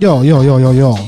[0.00, 0.98] 哟哟哟哟哟！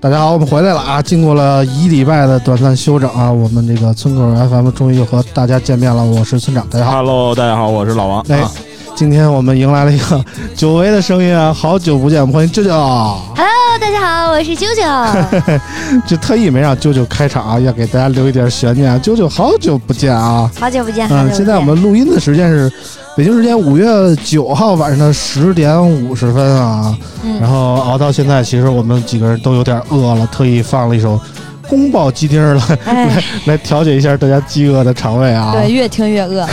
[0.00, 1.00] 大家好，我们回来了啊！
[1.00, 6.04] 经过了一礼拜的短暂休整啊，我们这个村口 FM 终于又和大家见面了。
[6.04, 6.92] 我是村长，大家好。
[6.98, 8.20] Hello，大家好，我是老王。
[8.28, 8.50] 哎啊，
[8.94, 10.22] 今天我们迎来了一个
[10.54, 12.70] 久违的声音啊，好久不见，我们欢迎舅舅。
[12.70, 15.60] Hello，大家好，我是啾啾。
[16.06, 19.00] 就特意没让啾啾开场啊，要给大家留一点悬念啊。
[19.02, 20.50] 啾啾好久不见啊！
[20.58, 22.70] 好久不见，嗯，现在我们录音的时间是
[23.16, 31.20] 北京时间五月九号晚上的十点五十分啊，嗯然后熬到现在，其实我们几个人都有点饿了，特意放了一首
[31.68, 35.52] 宫保鸡丁儿来哎，来调节一下大家饥饿的肠胃啊。
[35.52, 36.46] 对，越听越饿。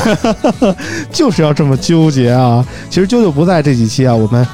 [1.11, 2.66] 就是要这么纠结啊！
[2.89, 4.45] 其实啾啾不在这几期啊，我们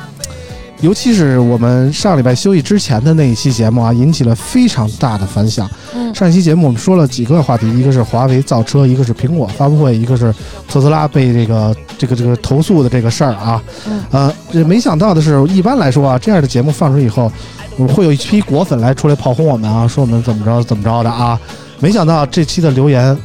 [0.82, 5.70] 尤其是我们上礼拜休息之前的那一期节目啊，引起了非常大的反响。
[5.94, 10.34] 嗯上一期节目我们说了几个话题，一个是华为造车，一个是苹果发布会，一个是
[10.68, 13.62] 特斯拉被这个这个这个投诉的这个事儿啊。
[13.88, 17.32] 嗯呃，这没想到的是，一般来说啊，这样的节目放出以后，
[17.78, 21.40] 我会有一批果粉来出来炮轰我们啊，说我们怎么着怎么着的啊。
[21.80, 23.16] 没想到这期的留言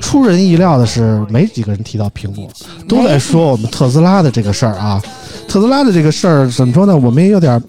[0.00, 2.46] 出人意料的是，没几个人提到苹果，
[2.86, 5.00] 都在说我们特斯拉的这个事儿啊。
[5.46, 6.96] 特斯拉的这个事儿怎么说呢？
[6.96, 7.62] 我们也有点儿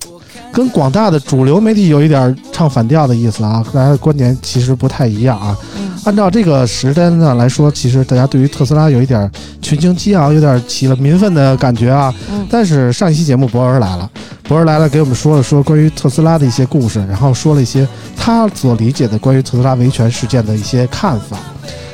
[0.52, 5.58] 跟广大的主流媒体有一点儿唱反调的意思啊，大家的观点其实不太一样啊。
[5.78, 12.14] 嗯按照这个时间呢来说，其实大家对于特斯拉有一点儿群情激昂，有点儿起了民愤的感觉啊。
[12.30, 14.08] 嗯但是上一期节目博儿来了，
[14.44, 21.38] 博儿来了给我们说了说关于特斯拉的一些故事，然后说了一些他所理解的关于特斯拉维权事件的一些看法。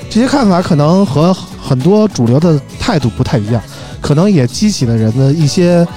[0.10, 3.62] 这些看法可能和很多主流的态度不太一样，
[4.02, 5.88] 可能也激起了人的一些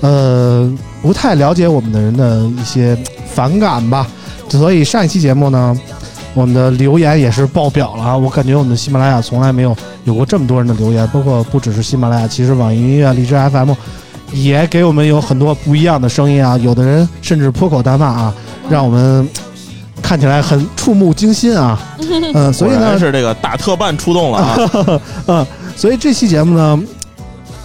[0.00, 2.96] 呃不太了解我们的人的一些
[3.34, 4.06] 反感吧。
[4.48, 5.76] 所以上一期节目呢，
[6.32, 8.16] 我们的留言也是爆表了啊！
[8.16, 13.72] 我感觉我们的喜马拉雅从来没有有过这么多人的留言，包括不只是喜马拉雅，其实网易云音乐、荔枝 FM
[14.32, 16.56] 也给我们有很多不一样的声音啊。
[16.58, 18.34] 有的人甚至破口大骂啊，
[18.70, 19.28] 让我们
[20.00, 21.78] 看起来很触目惊心啊。
[22.32, 24.56] 嗯、所以呢是这个大特办出动了啊！
[25.26, 25.46] 嗯，
[25.76, 26.82] 所以这期节目呢，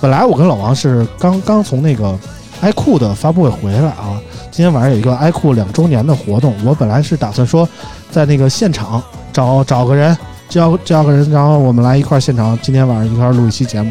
[0.03, 2.19] 本来我跟老王是刚刚从那个
[2.62, 4.19] iQOO 的发布会回来啊，
[4.52, 7.66] 今天晚上有一个 iQOO 两周年的活动，我本来是打算说
[8.12, 10.13] 在那个现场找找个人，
[10.50, 13.90] 叫叫个人，然后我们来一块儿现场，今天晚上一块儿录一期节目。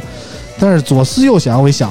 [0.61, 1.91] 但是左思右想，我一想，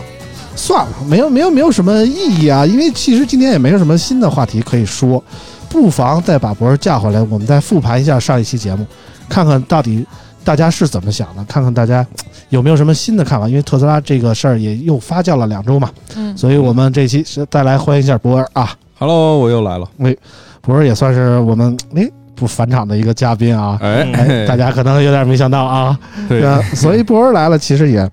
[0.56, 5.24] 算了，没有没有没有什么意义啊，因为其实今天也没有什么新的话题可以说，
[5.68, 8.86] 不妨再把博士叫回来，我们再复盘一下上一期节目，
[9.28, 10.06] 看看到底
[10.44, 12.06] 大家是怎么想的，看看大家
[12.52, 13.50] 有没有什么新的看法。
[13.50, 18.70] 因为特斯拉这个事儿也又发酵了两周嘛，嗯，所以我们这期是再来欢迎一下博尔啊
[19.00, 19.90] ，Hello，我又来了。
[20.62, 23.80] 博尔也算是我们诶不返场的一个嘉宾啊。
[23.82, 26.00] 哎哎，大家可能有点没想到啊，
[26.30, 28.08] 对呃，所以博尔来了，其实也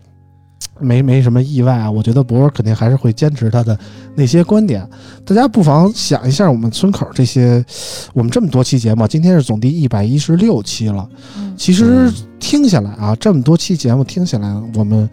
[0.80, 1.90] 没没什么意外啊。
[1.90, 3.78] 我觉得博儿肯定还是会坚持他的
[4.14, 4.88] 那些观点。
[5.24, 7.64] 大家不妨想一下，我们村口这些，
[8.12, 11.08] 我们这么多期节目，今天是总第一百一十六期了。
[11.36, 12.08] 嗯其实
[12.38, 15.10] 听下来啊，这么多期节目听下来，我们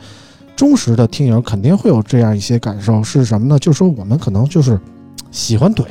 [0.56, 3.58] 忠实的听友肯定会有这样一些感受，是什么呢？
[3.58, 4.80] 就是说我们可能就是
[5.32, 5.84] 喜欢怼，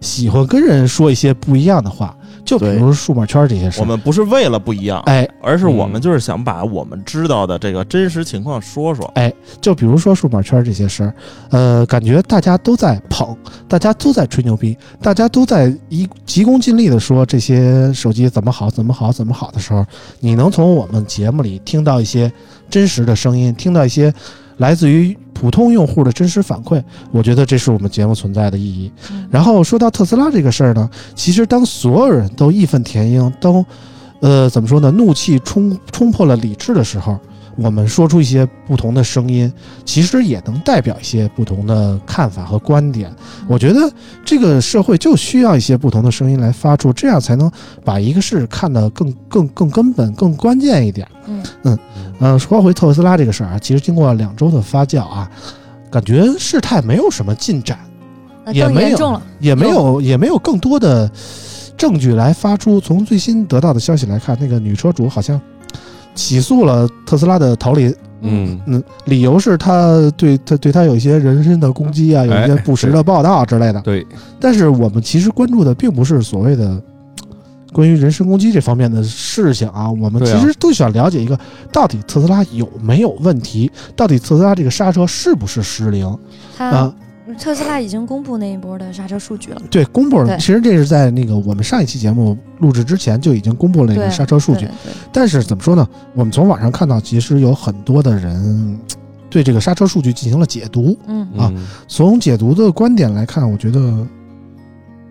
[0.00, 2.16] 喜欢跟人说一些不一样的话。
[2.44, 9.10] 就比如数码圈这些事儿，我们不是为了不一样，哎，而是我们就是想把我们知道的这个真实情况说说。
[9.14, 11.14] 哎就比如说数码圈这些事儿，
[11.50, 13.36] 呃，感觉大家都在捧，
[13.66, 19.84] 大家都在吹牛逼，大家都在一急功近利的说这些手机怎么好，怎么好，怎么好的时候，
[20.20, 22.30] 你能从我们节目里听到一些
[22.74, 24.12] 真实的声音，听到一些
[24.56, 26.82] 来自于普通用户的真实反馈，
[27.12, 28.90] 我觉得这是我们节目存在的意义。
[29.12, 33.64] 嗯然后说到特斯拉这个事儿呢，其实当所有人都义愤填膺，都，
[34.18, 37.16] 呃，怎么说呢，怒气冲冲破了理智的时候，
[37.56, 39.52] 我们说出一些不同的声音，
[39.84, 43.14] 其实也能代表一些不同的看法和观点。
[43.46, 43.90] 我觉得
[44.24, 47.50] 这个社会就需要一些不同的声音来发出，这样才能
[47.84, 51.06] 把一个事看得更更更根本、更关键一点。
[51.26, 51.78] 嗯嗯
[52.18, 55.30] 呃，说回特斯拉这个事儿啊，其实经过两周的发酵啊，
[55.90, 57.78] 感觉事态没有什么进展。
[58.44, 59.20] 那也没有。
[59.40, 61.10] 也没有也没有更多的
[61.76, 62.80] 证据来发出。
[62.80, 65.40] 从最新得到的消息来看，那个女车主好像
[66.14, 73.80] 起诉了特斯拉的逃离，嗯，嗯，理由是他对他对他有一些人身的攻击啊，有一些哎不实的报道之类的。
[73.80, 74.06] 对，
[74.40, 76.82] 但是我们其实关注的并不是所谓的。
[77.72, 81.36] 关于人身攻击这方面的事情啊，我们其实都想了解一个，
[81.72, 83.68] 到底特斯拉有没有问题？
[83.96, 86.16] 到底特斯拉这个刹车是不是失灵
[86.56, 86.94] 它啊？
[87.38, 90.36] 特斯拉已经公布那一波的刹车数据了，对，公布了。
[90.36, 94.68] 其实这是在那个我们上一期节目录制之前就已经公布了那个刹车数据
[95.10, 95.88] 但是怎么说呢？
[96.14, 98.78] 我们从网上看到，其实有很多的人
[99.30, 100.96] 对这个刹车数据进行了解读。
[101.06, 104.06] 嗯啊嗯从解读的观点来看，我觉得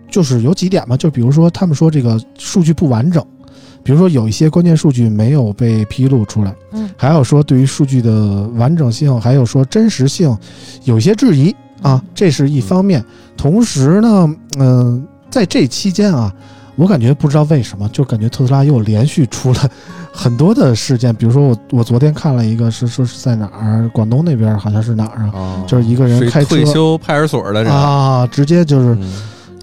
[0.08, 3.24] 就是有几点嘛，就比如说他们说这个数据不完整，
[3.82, 10.36] 比如说有一些关键数据没有被披露出来，嗯，还有说对于数据的完整性，还有说真实性
[10.84, 11.54] 有一些质疑
[11.84, 13.04] 啊，这是一方面。
[13.36, 16.32] 同时呢，嗯、在这期间啊，
[16.76, 19.70] 我感觉不知道为什么，就感觉特斯拉又连续出了
[20.10, 29.12] 很多的事件，比如说我我昨天看了一个是说是在哪儿，广东那边好像是哪儿啊，啊就是一个人开车退休派出所的人，啊，直接就是嗯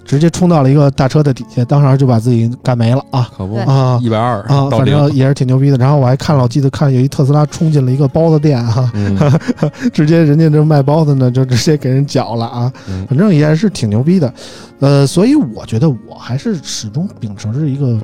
[0.03, 4.69] 直接冲到了一个大车的底下，当场就把自己干没了啊可不啊一百二啊！
[4.69, 5.77] 反正，也是挺牛逼的。
[5.77, 9.17] 然后我还看了，我记得看有一特斯拉冲进了一个包子店哈、嗯
[9.93, 12.73] 直接人家这卖包子呢，就直接给人搅了啊！
[12.89, 14.33] 嗯反正也是挺牛逼的。
[14.79, 17.97] 呃，所以我觉得我还是始终秉承着一个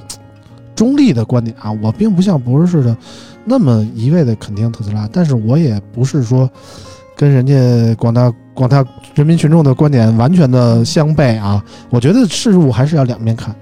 [0.75, 2.95] 中立的观点啊，我并不像博士似的
[3.43, 6.49] 那么一味的肯定特斯拉，但是我也不是说
[7.17, 8.85] 跟人家广大广大
[9.15, 11.61] 人民群众的观点完全的相悖啊。
[11.89, 13.53] 我觉得事物还是要两面看。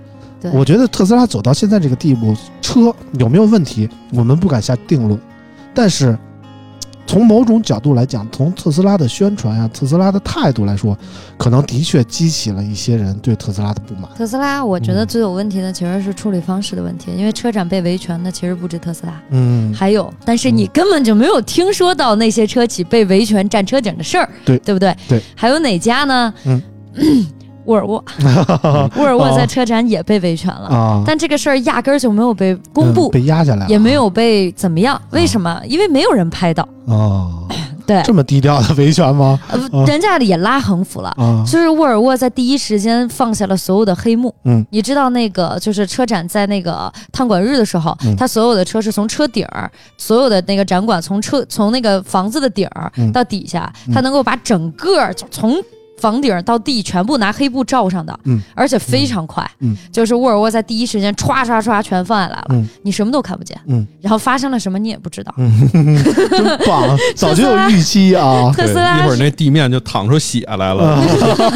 [0.54, 5.20] 我觉得特斯拉走到现在这个地步，车有没有问题，我们不敢下定论，
[5.74, 6.16] 但是。
[7.08, 10.98] 从某种角度来讲，从特斯拉的宣传啊，特斯拉的态度来说，
[11.38, 14.10] 可能的确激起了一些人对特斯拉的不满。
[14.16, 24.96] 特斯拉，我觉得嗯最有问题的其实是处理方式的问题，因为车展被维权的其实不止特斯拉，嗯，还有，但是你根本就没有听说到那些车企被维权占车顶的事儿，对对不对？
[25.08, 26.34] 对，还有哪家呢？
[26.46, 26.62] 嗯，
[27.66, 28.04] 沃尔沃，
[28.98, 35.00] 沃尔沃在车展也被维权了，啊，但这个事儿压根儿就没有被公布嗯，被压下来，也没有被怎么样？
[35.12, 35.62] 为什么？
[35.68, 37.48] 因为没有人拍到，哦，
[37.86, 39.40] 对，这么低调的维权吗？
[39.88, 41.10] 人家也拉横幅了。
[41.18, 44.34] 啊，就是沃尔沃在第一时间放下了所有的黑幕。
[44.46, 48.16] 嗯，你知道那个就是车展在那个探馆日的时候，嗯。
[48.16, 53.12] 它所有的车是从车顶儿，所有的那个展馆从车从那个房子的顶儿嗯。
[53.12, 53.94] 到底下，嗯。
[53.94, 55.56] 它能够把整个从
[56.00, 62.68] 房顶到地全部拿黑布罩上的，嗯，而且非常快，嗯，就是沃尔沃在第一时间歘歘歘全放下来了，嗯。
[62.84, 68.52] 你什么都看不见，嗯，然后发生了什么你也不知道， 真棒，早就有预期啊。
[68.56, 70.84] 特，斯拉一会儿那地面就淌出血来了。
[70.84, 71.04] 啊。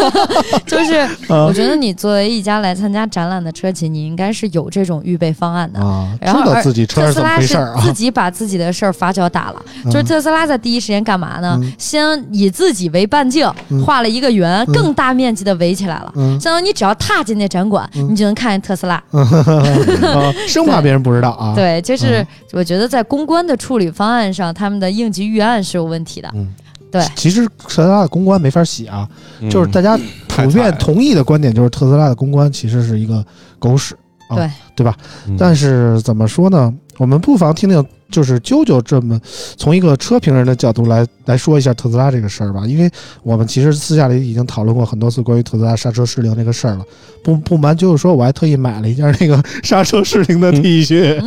[0.66, 0.96] 就是
[1.28, 1.46] 啊。
[1.46, 5.80] 我觉得你作为一家来参加展览的车企，你应该是有这种预备方案的。
[5.80, 7.94] 啊，知然后而道自己车是怎么特斯拉是回事啊自？
[7.94, 11.60] 己把自己的事儿发酵大了，就是特斯拉在第一时间干嘛呢？
[11.62, 11.74] 嗯。
[11.78, 13.84] 先以自己为半径，嗯。
[13.84, 16.12] 画了一个圆，嗯更大面积的围起来了。
[16.16, 18.96] 嗯相当于你只要踏进那展馆，嗯你就能看见特斯拉。
[19.12, 21.54] 啊， 生怕别人不知道啊。
[21.58, 26.30] 对，就是嗯我觉得在公关的处理方案上，他们的应急预案是有问题的。
[26.34, 26.54] 嗯，
[26.92, 29.08] 对其实特斯拉的公关没法洗啊，
[29.42, 33.24] 嗯就是大家普遍同意的观点就是特斯拉的公关其实是一个
[33.60, 33.96] 狗屎，
[34.30, 34.96] 啊对对吧？
[35.28, 36.74] 嗯但是怎么说呢？
[36.98, 39.20] 我们不妨听听就是啾啾这么
[39.58, 42.90] 从一个车评人的角度来来说一下特斯拉这个事儿吧，因为
[43.24, 46.86] 我们其实私下里已经讨论过很多次关于特斯拉刹车失灵这个事儿了。
[47.22, 51.20] 不不瞒啾啾说，我还特意买了一件那个 刹车失灵的 T 恤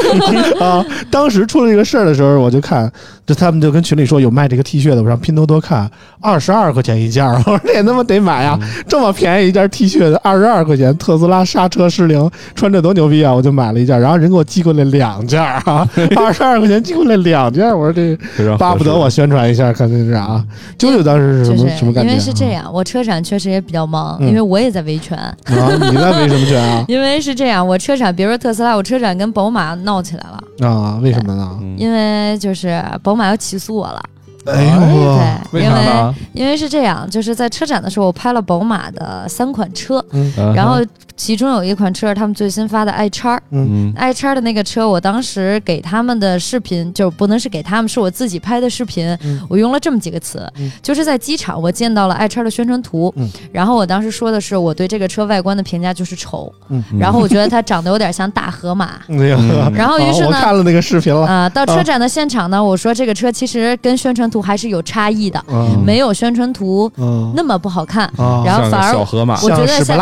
[0.58, 0.84] 啊。
[1.10, 2.90] 当时出了这个事儿的时候，我就看，
[3.26, 5.88] 就他们就跟群里说有卖这个 T 恤的，我上拼多多看，
[6.20, 13.32] 二十二块钱一件儿， 我说这他妈得买呀，这么便宜一件 T 恤的二十二块钱，特斯拉刹车失灵，穿着多牛逼啊！
[13.34, 15.86] 我就买了一件，然后人给我寄过来两件儿啊，
[16.24, 18.16] 二十二块钱寄过来两件，我说这
[18.56, 20.44] 巴不得我宣传一下，看这是啊。
[20.78, 22.10] 舅舅当时是什么就是什么感觉？
[22.10, 25.16] 因为是这样，我车展确实也比较忙，嗯因为我也在维权。
[25.18, 26.84] 啊，你在维什么权啊？
[26.88, 31.58] 因为是这样，我车展，比如说特斯拉，我车展跟宝马闹起来了，啊，为什么呢？
[31.60, 34.00] 嗯因为就是宝马要起诉我了。
[34.46, 35.18] 哎呦，
[35.50, 36.14] 对，因为？
[36.32, 40.78] 因为是这样，就是在车展的时候，我拍了宝马的三款车，嗯然后
[41.16, 43.40] 其中有一款车是他们最新发的 i 叉。
[43.50, 49.16] 嗯 i 叉的那个车，我当时给他们的视频就不能是给他们，是我自己拍的视频。
[49.22, 58.90] 嗯我用了这么几个词，嗯就是在机场我见到了 i 叉的宣传图，嗯然后我当时说的是我对这个车外观的评价就是丑，嗯然后我觉得它长得有点像大河马。
[59.74, 68.10] 然后于是啊我呢，看了那个视频了，啊、到车展的现场呢，我说这个车其实跟宣传图还是有差异的，嗯没有宣传图嗯那么不好看。
[68.44, 69.96] 然后反而小河马，我觉得像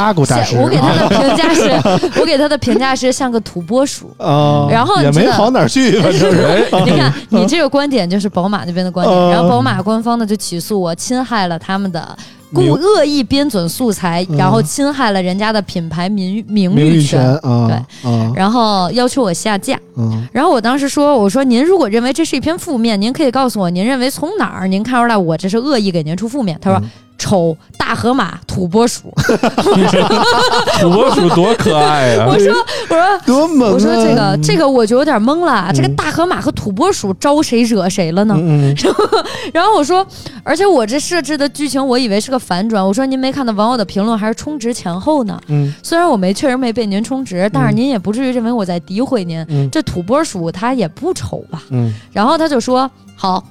[0.63, 1.71] 我给他的评价是，
[2.21, 4.11] 我给他的评价是像个土拨鼠。
[4.19, 6.65] 啊，然后也没好哪儿去，反正是。
[6.87, 12.17] 你看， 你这个观点就是宝马那边的观点，嗯然后宝马官方呢就起诉我侵害了他们的。
[12.55, 19.79] 故恶意编纂素材，嗯然后侵害了人家的品牌名名名誉权，啊，对啊，然后要求我下架。
[19.97, 26.91] 嗯然后我当时说：“我说您如果认为这是一篇负面，您可以告诉我，您认为从哪儿您看出来我这是恶意给您出负面？”他说：“嗯
[27.23, 29.15] 丑大河马土拨鼠。
[30.81, 32.27] 土拨鼠多可爱呀！
[32.29, 32.53] 我说
[32.91, 33.73] ：“我说。”多猛啊！
[33.75, 38.35] 我说这个这个我就有点懵了，嗯这个大河马和土拨鼠招谁惹谁了呢？
[38.37, 38.75] 嗯，
[39.55, 40.05] 然后我说，
[40.43, 45.39] 而且我这设置的剧情我以为是个反转，我说您没看到网友的评论还是充值前后呢？
[45.47, 49.45] 嗯虽然我没确实没被您充值，但是您也不至于认为我在诋毁您。
[49.49, 51.63] 嗯这土拨鼠它也不丑吧？
[51.71, 53.43] 嗯然后他就说好。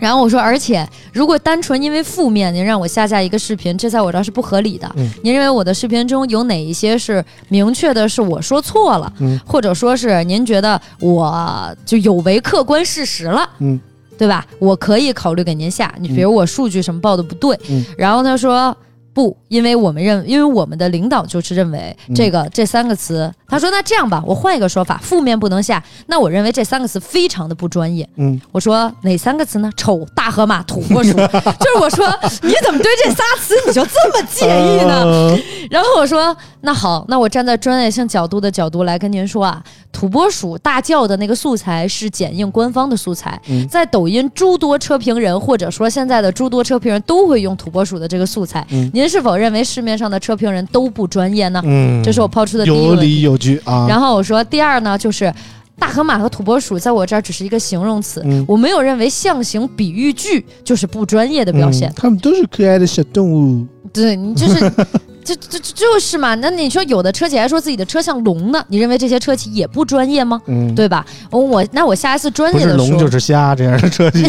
[0.00, 4.90] 然后我说，而且如果单纯因为负面，您让我下架一个视频，这在我这儿是不合理的。
[4.96, 13.48] 嗯您认为我的视频中有哪一些是明确的是我说错了，嗯或者说是您觉得我就有违客观事实了？
[13.58, 13.78] 嗯
[14.18, 14.46] 对吧？
[14.58, 15.94] 我可以考虑给您下。
[15.98, 18.76] 你比如我数据什么报的不对，嗯然后他说
[19.12, 25.82] 不，因为我们认，因为我们的领导就是认为嗯这个、这三个词，他说那这样吧，我换一个说法，负面不能下。
[26.06, 28.08] 那我认为这三个词非常的不专业。
[28.16, 29.70] 嗯我说哪三个词呢？
[29.76, 31.12] 丑、大河马、土拨鼠。
[31.16, 32.06] 就是我说
[32.42, 35.02] 你怎么对这仨词你就这么介意呢？
[35.04, 35.38] 呃
[35.70, 39.62] 然后我说那好，那我站在专业性角度的角度来跟您说啊，
[39.92, 48.66] 土拨鼠大叫的那个素材是剪映官方的素材，嗯在抖音诸多车评人或者说现在的诸多车评人都会用土拨鼠的这个素材。
[48.70, 51.62] 嗯您是否认为市面上的车评人都不专业呢？
[51.64, 53.00] 嗯，这是我抛出的第一个有。
[53.00, 53.86] 理有据啊。
[53.88, 55.32] 然后我说第二呢，就是。
[55.78, 61.88] 大河马和土拨鼠在我这儿只是一个形容词，嗯我没有认为象形比喻句就是不专业的表现。
[61.88, 63.66] 嗯他们都是可爱的小动物。
[63.90, 64.60] 对你就是，
[65.24, 66.34] 就就就就是嘛。
[66.34, 70.38] 那你说有的车企还说自己的车像龙呢，你认为这些车企也不专业吗？
[70.48, 71.02] 嗯，对吧？
[71.30, 74.22] 我那我下一次专业的说，龙就是虾这样的车企。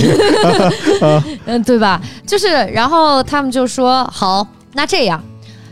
[1.48, 2.02] 嗯，对吧？
[2.26, 5.22] 就是，然后他们就说好，那这样。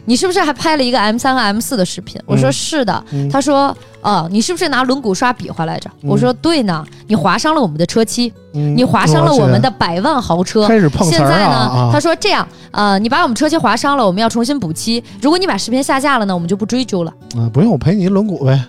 [0.06, 2.20] 你是不是还拍了一个 M 三和 M 四的视频？
[2.25, 3.03] 我说嗯是的。
[3.12, 5.88] 嗯他说，哦，你是不是拿轮毂刷比划来着？
[6.01, 6.84] 嗯我说对呢。
[7.06, 10.68] 你划伤了我们的车漆，嗯你划伤了我们的百万豪车。
[10.68, 11.89] 开始碰瓷儿现在呢，啊！
[11.94, 15.03] 他说这样，呃，你把我们车漆划伤了，我们要重新补漆。
[15.22, 17.13] 如果你把视频下架了呢，我们就不追究了。
[17.36, 18.60] 啊，不用我赔你一轮毂呗。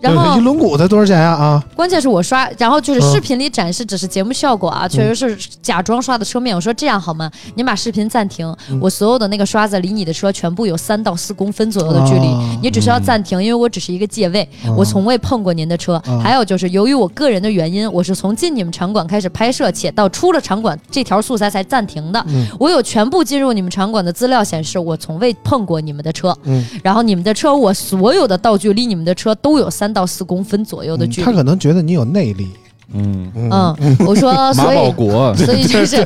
[0.00, 1.30] 然后一轮毂才多少钱呀？
[1.30, 6.56] 啊，关键是我刷，然后就是嗯视频里展示只是节目效果啊，确实是假装刷的车面。
[6.56, 7.30] 我说这样好吗？
[7.54, 16.00] 你把视频暂停，嗯我所有的那个刷子离你的车全部有三到四公分左右的距离，哦你只需要暂停，因为我只是一个借位，哦我从未碰过您的车。
[16.06, 22.24] 哦还有就是由于我个人的原因，我是从进你们场馆开始拍摄，且到出了场馆这条素材才暂停的。
[22.28, 26.36] 嗯我有全部进入你们场馆的资料显示，我从未碰过你们的车。
[26.44, 31.24] 嗯然后你们的车，我所有的道具离你们的车都有三到四公分左右的距离。
[31.24, 32.48] 他可能觉得你有内力。
[32.92, 36.04] 嗯，嗯，我说，马所以，保国所以就是，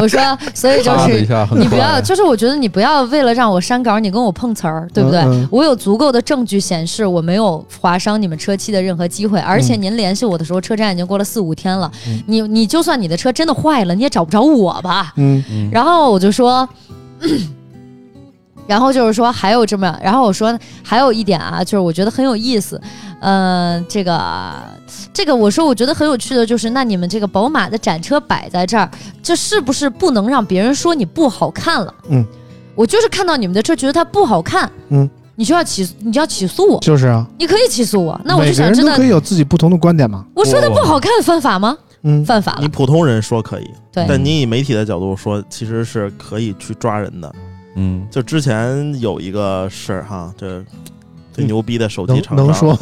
[0.00, 0.20] 我说，
[0.52, 1.20] 所以就是。
[1.56, 5.20] 你不要，就是我觉得你不要为了让我删稿，你跟我碰瓷儿，对不对？
[5.20, 11.88] 嗯嗯我有足够的证据显示我没有划伤你们车漆的任何机会，而且您联系我的时候，车站已经过了四五天了，
[12.26, 15.12] 你你就算你的车真的坏了，你也找不着我吧？
[15.14, 16.68] 嗯然后我就说，
[18.66, 22.80] 然后就是说还有这么，然后我说还有一点啊，就是我觉得很有意思，
[23.20, 24.52] 嗯、这个
[25.12, 28.90] 这个我说我觉得很有趣的就是，那你们这个宝马的展车摆在这儿，
[29.22, 31.94] 这是不是不能让别人说你不好看了？
[32.08, 32.24] 嗯，
[32.74, 40.24] 我就是看到你们的车觉得它不好看，嗯，你就要起你就要起诉我，就是啊，你可以起诉我，那我就想知道人都可以有自己不同的观点吗。
[40.34, 41.76] 我说的不好看犯法吗？
[42.06, 47.34] 嗯，犯法了，你普通人说可以，对，但你以媒体的角度说，其实是可以去抓人的。
[47.76, 50.62] 嗯，就之前有一个事儿哈，这
[51.32, 52.72] 最 牛逼的手机厂商，能说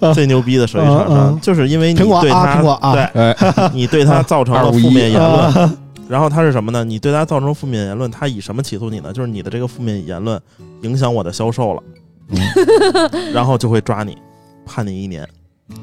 [0.00, 0.12] 吗？
[0.12, 2.62] 最牛逼的手机厂嗯商，嗯就是因为你对他
[2.92, 3.36] 对哎，
[3.72, 5.74] 你对他造成了负面言论，啊。
[6.08, 6.84] 然后他是什么呢？
[6.84, 9.12] 你对他造成负面言论，他以什么起诉你呢？
[9.12, 10.40] 就是你的这个负面言论
[10.82, 11.82] 影响我的销售了，
[13.32, 14.16] 然后就会抓你，
[14.64, 15.26] 判你一年。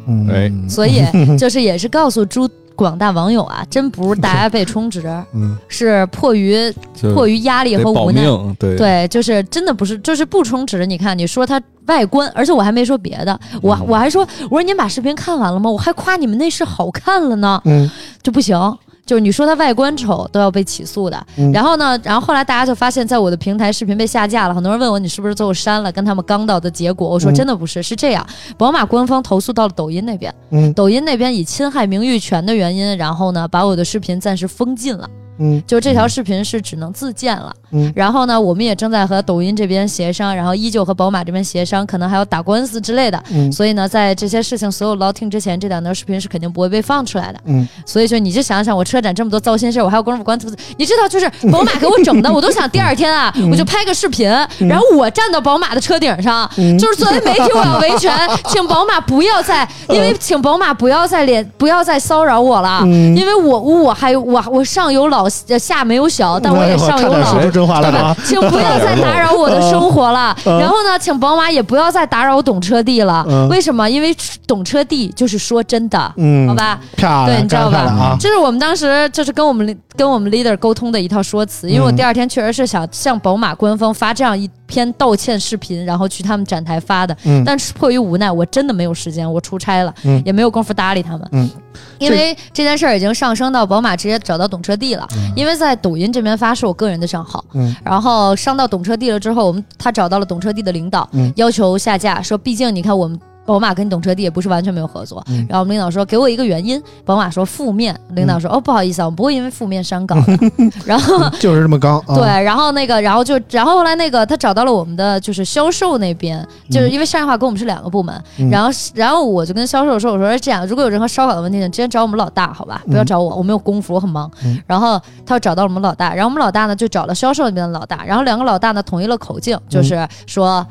[0.07, 0.27] 嗯。
[0.29, 1.01] 哎所以
[1.37, 5.01] 就是也是告诉诸广大网友啊， 真不是大家被充值，
[5.33, 6.71] 嗯，是迫于
[7.13, 8.23] 迫于压力和无奈。
[8.59, 10.85] 对，对，就是真的不是，就是不充值。
[10.85, 15.69] 你看，你说它外观，而且我还没说别的，我嗯我还说，我说您把视频看完了吗？
[15.69, 17.89] 我还夸你们内饰好看了呢，嗯
[18.21, 18.57] 就不行。
[19.05, 21.51] 就是你说它外观丑都要被起诉的，嗯。
[21.51, 27.35] 然后呢，然后后来大家就发现，在我的平台视频被下架了，很多人问我你是不是最后删了，跟他们刚到的结果，我说嗯。
[27.35, 28.25] 真的不是，是这样，
[28.57, 30.71] 宝马官方投诉到了抖音那边，嗯。
[30.73, 35.09] 抖音那边以侵害名誉权的原因，然后呢把我的视频暂时封禁了。
[35.37, 35.61] 嗯。
[35.65, 37.53] 就这条视频是只能自建了。
[37.71, 37.91] 嗯。
[37.95, 43.21] 然后呢，我们也正在和抖音这边协商，然后依旧和宝马这边协商，可能还要打官司之类的。
[43.31, 43.51] 嗯。
[43.51, 47.39] 所以呢，在这些事情所有捞听之前，这两条视频是肯定不会被放出来的。
[47.45, 54.27] 嗯，所以说，你就想想，我车展这么多糟心事儿，我还有功夫关兔子，你知道，就是宝马给我整的，我都想第二天啊， 我就拍个视频，
[54.59, 56.49] 然后我站到宝马的车顶上，
[56.79, 58.11] 就是作为媒体，我要维权，
[58.47, 63.13] 请宝马不要再， 因为请宝马不要再连不要再骚扰我了，嗯。
[63.15, 67.41] 因为我我还有我我上有老下没有小，但我也上有老差点说。
[67.43, 68.17] 出真话来了啊！
[68.25, 70.35] 请不要再打扰我的生活了。
[70.45, 73.25] 嗯然后呢，请宝马也不要再打扰懂车帝了。
[73.27, 73.89] 嗯为什么？
[73.89, 74.15] 因为
[74.47, 76.79] 懂车帝就是说真的，嗯，好吧？
[77.25, 78.15] 对，你知道吧？
[78.19, 91.49] 这是我们当时就是跟我们跟我们 leader 沟通的一套说辞，因为我嗯第二天确实是想向宝马官方发这样一篇道歉视频，然后去他们展台发的，嗯但是迫于无奈，我真的没有时间，我出差了，嗯也没有功夫搭理他们。
[91.73, 103.19] 嗯，因为这件事儿已经上升到宝马直接找到懂车帝了，因为在抖音这边发是我个人的账号，嗯然后上到懂车帝了之后，我们他找到了懂车帝的领导，嗯要求下架，说毕竟你看我们。
[103.45, 105.45] 宝马跟懂车帝也不是完全没有合作，嗯。
[105.49, 110.39] 然后我们领导说给我一个原因，宝马说负面，领导说、哦不好意思啊，我们不会因为负面删稿的，
[110.85, 112.15] 然后 就是这么刚啊！
[112.15, 118.49] 对，然后那个，然后就，然后后来那个他找到了我们的就是销售那边，就是因为商业化跟我们是两个部门，嗯。
[118.49, 124.31] 然后然后我就跟销售说，我说这样，如果有任何烧烤的问题，你直接找我们老大，好吧，不要找我，我没有功夫，我很忙。
[124.45, 124.57] 嗯。
[124.65, 130.65] 然后他又找到了我们老大，然后我们老大呢就找了销售那边的老大，然后两个老大呢统一了口径，就是说。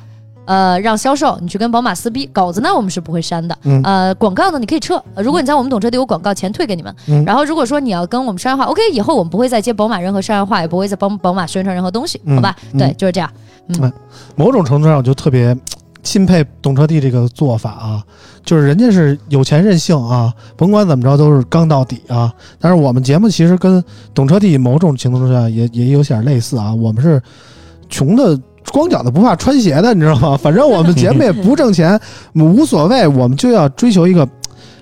[0.45, 3.57] 呃，让销售你去跟宝马撕逼，稿子呢我们是不会删的。
[3.63, 6.95] 嗯呃，广告呢你可以撤，呃如果你在我们懂车帝有广告，钱退给你们。
[7.07, 12.57] 嗯然后如果说你要跟我们商业化，OK，以后我们不会再接宝马任何商业化，也不会再帮 宝马宣传任何东西，嗯好吧？
[12.73, 13.31] 嗯对，就是这样。
[13.69, 13.93] 嗯
[14.35, 15.57] 某种程度上，我就特别
[16.03, 18.03] 钦佩懂车帝这个做法啊，
[18.45, 22.33] 就是人家是有钱任性啊，甭管怎么着都是刚到底啊。
[22.59, 27.23] 但是我们节目其实跟懂车帝某种程度上也也有点类似啊，我们是
[27.89, 28.39] 穷的。
[28.73, 30.37] 光脚的不怕穿鞋的，你知道吗？
[30.43, 32.01] 反正我们节目也不挣钱，
[32.35, 34.27] 无所谓，我们就要追求一个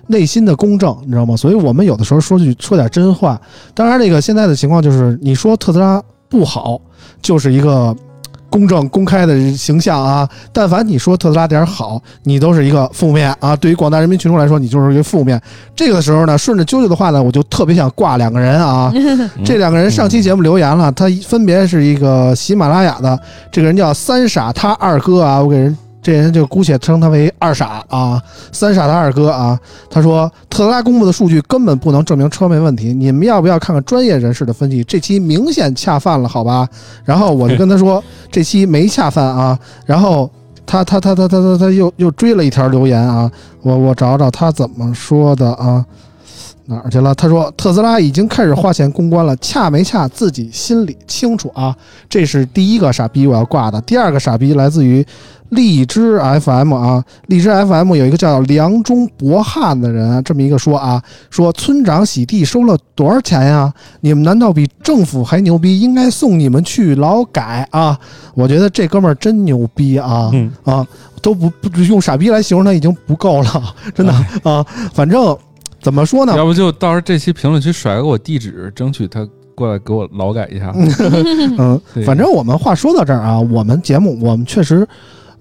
[0.06, 1.36] 内心的公正，你知道吗？
[1.36, 3.40] 所以我们有的时候说句说点真话。
[3.74, 6.80] 当然，这个现在的情况就是，你说特斯拉不好，
[7.20, 7.94] 就是一个
[8.50, 10.28] 公正公开的形象啊。
[10.52, 13.56] 但凡你说特斯拉点儿好，你都是一个负面啊。
[13.56, 15.40] 对于广大人民群众来说，你就是一个负面。
[15.74, 18.92] 这个时候呢，顺着啾啾的话呢，我就特别想挂两个人啊。
[19.44, 23.18] 这两个人上期节目留言了，他分别是一个喜马拉雅的，
[23.50, 25.76] 这个人叫三傻他二哥啊，我给人。
[26.02, 29.58] 这人就姑且称他为二傻啊，三傻他二哥啊。
[29.90, 34.82] 他说，特斯拉公布的数据根本不能证明车没问题，你们要不要看看专业人士的分析？
[34.84, 36.68] 这期明显恰饭了，好吧？
[37.04, 39.58] 然后我就 跟他说，这期没恰饭啊。
[39.84, 40.30] 然后
[40.64, 43.30] 他他他他他他他又又追了一条留言啊，
[43.62, 45.84] 我我找找他怎么说的啊。
[46.66, 47.12] 哪儿去了？
[47.16, 51.76] 他说特斯拉已经开始花钱公关了，恰没恰自己心里清楚啊。
[52.08, 55.04] 这是第一个傻逼我要挂的，第二个傻逼来自于
[55.50, 63.72] 荔枝 FM 啊，荔枝 FM 有一个叫梁中博汉的人啊，这么一个说啊，说村长洗地收了多少钱呀？
[64.00, 65.78] 你们难道比政府还牛逼？
[65.80, 67.98] 应该送你们去劳改啊！
[68.34, 70.30] 我觉得这哥们儿真牛逼啊！
[70.32, 70.86] 嗯啊，
[71.20, 74.64] 都不不用傻逼来形容他已经不够了，真的啊。
[74.94, 75.36] 反正
[75.82, 76.36] 怎么说呢？
[76.36, 80.72] 要不就到时候这期评论区甩给我地址，争取他过来给我劳改一下。
[81.58, 84.86] 嗯， 反正我们话说到这儿啊，我们节目我们确实。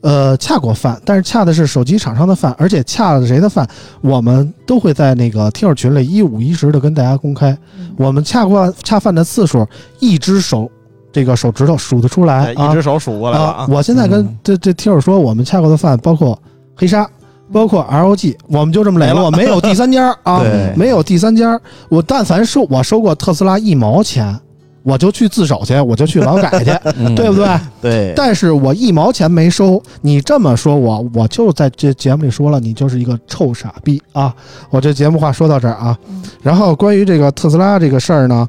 [0.02, 3.68] 呃，恰过饭，但是恰的是手机厂商的饭，而且恰了谁的饭，
[4.02, 7.52] 我们都会在那个听友群里一五一十的跟大家公开。
[7.78, 9.68] 嗯我们恰过恰饭的次数，
[10.00, 10.72] 一只手
[11.12, 13.68] 这个手指头数得出来一只手数过来了啊！
[13.70, 16.40] 我现在跟嗯这这听友说，我们恰过的饭包括
[16.78, 17.06] 黑鲨，
[17.52, 20.42] 包括 ROG，我们就这么磊落， 没有第三家啊，
[20.78, 21.60] 没有第三家。
[21.90, 24.40] 我但凡收我收过特斯拉一毛钱，
[24.84, 27.60] 我就去自首去，我就去劳改去， 嗯对不对？
[27.82, 34.34] 对，但是我一毛钱没收，你这么说我，我就在这节目里说了，你就是一个臭傻逼啊！
[34.70, 35.98] 我这节目话说到这儿啊，
[36.42, 38.48] 然后关于这个特斯拉这个事儿呢，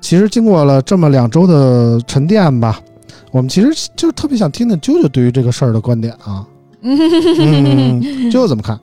[0.00, 2.80] 其实经过了这么两周的沉淀吧，
[3.32, 6.46] 我们其实就特别想听听啾啾对于这个事儿的观点啊。
[6.82, 8.00] 嗯，
[8.30, 8.78] 啾啾怎么看？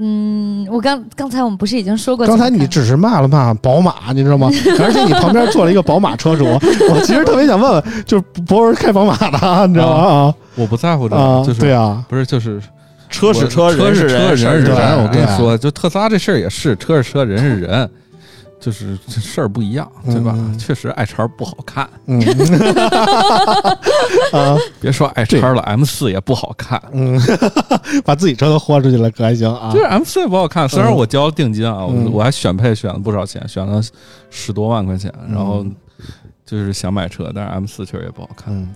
[0.00, 2.36] 嗯，我刚刚才我们不是已经说过刚？
[2.36, 4.50] 才你只是骂了骂宝马，你知道吗？
[4.80, 6.44] 而且你旁边坐了一个宝马车主，
[6.90, 10.34] 我其实特别想问问，就是博文开宝马的啊，你知道吗？
[10.54, 12.60] 我不在乎这啊，个，就是对啊，不是就是
[13.08, 15.02] 车是车人是人，人是人。
[15.02, 17.88] 我跟你说，就特斯拉这事儿也是，车是车，人是人，
[18.58, 20.32] 就是这事儿不一样，对吧？
[20.36, 22.20] 嗯确实爱叉不好看，嗯，
[24.32, 26.80] 啊，别说爱叉了，M 四也不好看。
[26.92, 27.20] 嗯，
[28.04, 29.78] 把自己车都豁出去了，可还行啊就？
[29.78, 33.80] 是 M 四也不好看，虽然我交了定金啊，嗯我我还选配选了不少钱，选了
[34.30, 35.64] 十多万块钱，然后
[36.44, 38.52] 就是想买车，但是 M 四确实也不好看。
[38.54, 38.68] 嗯，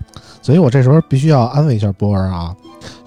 [0.43, 2.55] 所以我这时候必须要安慰一下波儿啊。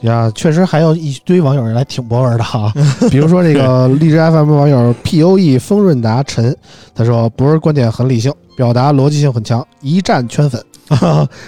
[0.02, 2.72] 呀，确实还有一堆网友来挺博文的哈，
[3.10, 6.56] 比如说这个荔枝 FM 网友 P O E 丰润达陈，
[6.94, 10.64] 他说博文观点很理性，表达逻辑性很强，一战圈粉。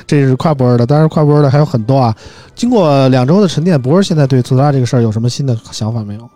[0.08, 2.16] 这是夸博文的，当然夸博文的还有很多啊。
[2.56, 6.30] 经过两周的沉淀，博文现在对特斯拉这个事儿有什么新的想法没有？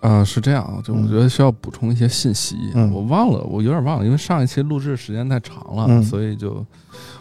[0.00, 6.64] 啊、是这样，就我嗯觉得需要补充一些信息，嗯我忘了，我有点忘了，因为上一期录制时间太长了，嗯所以就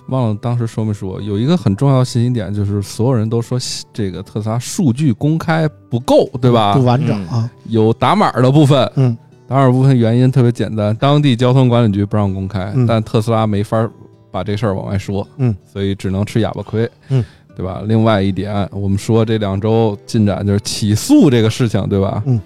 [0.10, 1.22] 忘了当时说没说。
[1.22, 3.58] 有一个很重要的信息点，就是所有人都说
[3.94, 6.84] 这个特斯拉数据公开不够，对吧不？
[6.84, 7.50] 完整啊。
[7.70, 13.90] 有打码的部分，嗯，打码部分原因特别简单，当地交通管理局不让公开，嗯但特斯拉没法
[14.32, 17.24] 把这事儿往外说，嗯，所以只能吃哑巴亏，嗯，
[17.56, 17.82] 对吧？
[17.86, 22.22] 另外一点，我们说这两周进展就是起诉这个事情，对吧？
[22.26, 22.40] 嗯，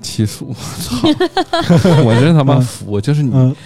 [0.00, 1.08] 起诉，操！
[2.04, 3.56] 我真他妈服，就是你，嗯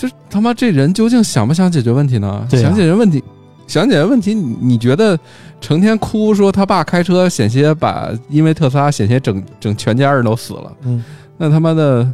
[0.00, 2.46] 就是他妈这人究竟想不想解决问题呢？
[2.48, 3.22] 对啊想解决问题，
[3.66, 5.18] 想解决问题，你你觉得
[5.60, 11.04] 成天哭说他爸开车险些把因为特斯拉险些整整全家人都死了，嗯，
[11.36, 12.10] 那他妈的。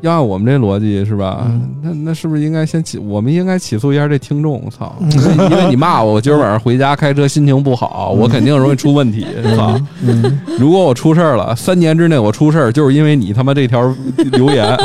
[0.00, 1.44] 要按我们这逻辑是吧？
[1.46, 2.98] 嗯那那是不是应该先起？
[2.98, 4.62] 我们应该起诉一下这听众。
[4.64, 4.94] 我操！
[5.00, 5.10] 嗯
[5.50, 9.26] 因为你骂我，我今儿晚上回家开车心情不好，我肯定容易出问题。
[9.56, 9.78] 操！
[10.02, 13.94] 嗯如果我出事儿了，三年之内我出事儿，就是因为你他妈这条
[14.32, 14.76] 留言，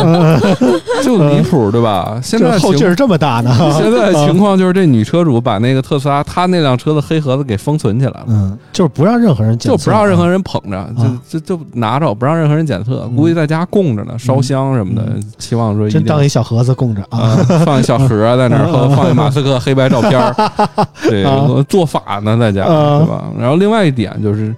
[1.04, 2.19] 就离谱，对吧？
[2.24, 3.52] 现在后劲儿这么大呢？
[3.78, 8.26] 现在情况就是这女车主把那个特斯拉她那辆车的黑盒子给封存起来了。
[8.28, 10.89] 嗯，就是不让任何人检就不让任何人捧着，啊
[11.30, 14.98] 就就就拿着，不让任何人检测，嗯估计在家供着呢，烧香什么的，
[15.38, 17.19] 期望说真当一小盒子供着啊。
[17.19, 17.35] 啊，
[17.65, 20.33] 放一小盒儿在那儿，和 放一马斯克黑白照片儿，
[21.09, 23.23] 对，啊做法呢，在家，啊对吧？
[23.38, 24.55] 然后另外一点就是，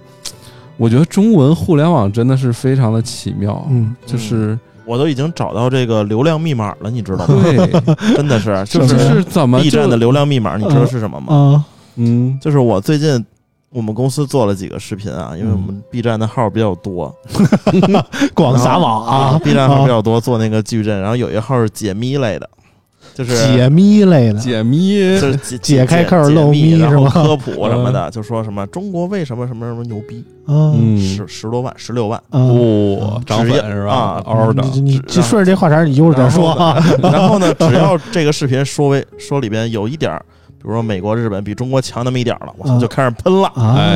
[0.76, 7.42] 我觉得中文互联网真的是非常的奇妙，嗯，就是我都已经找到这个流量密码了，你知道吗？
[7.42, 7.56] 对，
[8.16, 11.34] 真的是，就就什么呀是怎么 B 站的流量密码，你知道是什么吗？
[11.34, 11.64] 啊，
[11.96, 13.24] 嗯就是我最近
[13.72, 17.14] 我们公司做了几个视频啊，因为我们 B 站的号比较多。
[18.34, 22.48] 广撒网啊，B 站号比较多，做那个矩阵， 然后有一号是解密类的，
[23.14, 25.18] 就是解密类的，解密。
[25.18, 32.22] 就是解解开扣解漏密然后科普什么的，就说什么中国为什么什么什么牛逼，嗯嗯十十多万，十六万。
[32.30, 32.50] 嗯，
[32.98, 34.22] 哦，涨粉是啊吧？
[34.26, 36.78] 嗷嗷的，你顺着这话茬儿，你悠着点说啊。
[37.02, 40.22] 然后呢，只要这个视频说为说里边有一点儿，
[40.62, 43.50] 比如说美国、日本比中国强那么一点儿了，我操，嗯就开始喷了，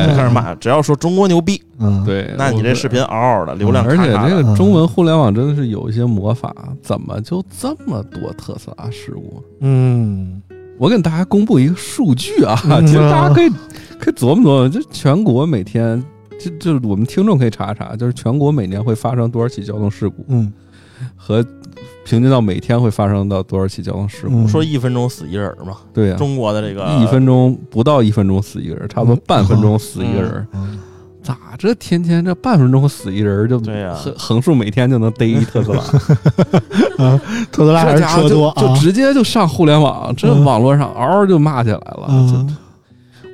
[0.09, 0.53] 就开始骂。
[0.55, 4.03] 只要说中国牛逼，嗯，对，那你这视频嗷嗷的，流量而且。
[4.29, 6.53] 这个中文互联网真的是有一些魔法，
[6.83, 9.41] 怎么就这么多特斯拉事故？
[9.61, 10.41] 嗯。
[10.77, 12.85] 我给大家公布一个数据啊，嗯。
[12.85, 13.49] 其实大家可以
[13.97, 16.03] 可以琢磨琢磨，就全国每天，
[16.39, 20.51] 就就我们听众可以查查，就是全国每年会发生多少起交通事故，嗯
[21.15, 21.43] 和
[22.05, 24.43] 平均到每天会发生到多少起交通事故。
[24.43, 30.79] 嗯，说一分钟死一人嘛，对呀、中国的这个一分钟不到一分钟死一个人，差不多半分钟死一个人，嗯
[31.23, 35.83] 咋这天天这半分钟死一人就对呀横横竖每天就能逮一特斯拉，
[37.51, 42.07] 特斯拉还是这家伙就车多啊就直接就上互联网，这嗯网络上嗷嗷就骂起来了。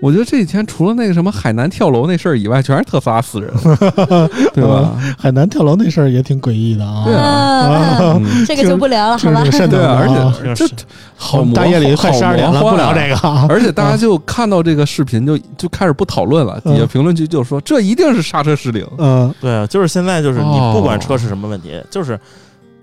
[0.03, 3.49] 我觉得这几天除了那个什么海南跳楼那事儿以外，全是特斯拉死人，
[4.53, 4.91] 对吧？
[5.17, 7.05] 海南跳楼那事儿也挺诡异的啊。
[7.05, 10.67] 对啊这个就不聊了，好吧对啊，而且这
[11.15, 13.45] 好魔大夜里快好十二点了，不聊这个啊。
[13.47, 18.85] 而且大家就看到这个视频就就开始不讨论了，底下嗯评论区就说这一定是刹车失灵。
[18.97, 22.19] 嗯对啊，就是现在就是你哦不管车是什么问题，就是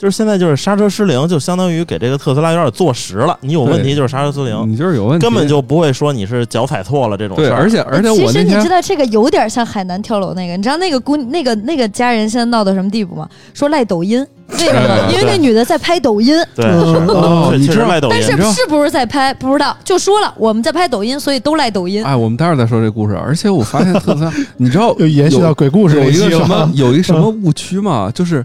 [0.01, 3.37] 就是现在就是刹车失灵，就相当于给这个特斯拉有点坐实了。
[3.43, 7.57] 你有问题就是刹车失灵，你就是有问题，根本就不会说你是脚踩错了这种，事儿。
[7.59, 13.29] 而且而且我其实你知道这个有点像海南跳楼那个，你知道那个姑那个那个家人现在闹到什么地步吗？
[13.53, 14.81] 说赖抖音，为什么？
[14.81, 16.65] 哎因为那女的在拍抖音，对，
[17.59, 22.03] 你知道实赖抖音但是是不是在拍不知道，就说了我们在拍抖音，所以都赖抖音。
[22.03, 23.15] 哎，我们待会儿再说这故事。
[23.15, 26.71] 而且我发现特斯拉， 你知道又延续到鬼故事有一个什么。
[26.75, 28.11] 有一个什么 误区吗？
[28.15, 28.43] 就是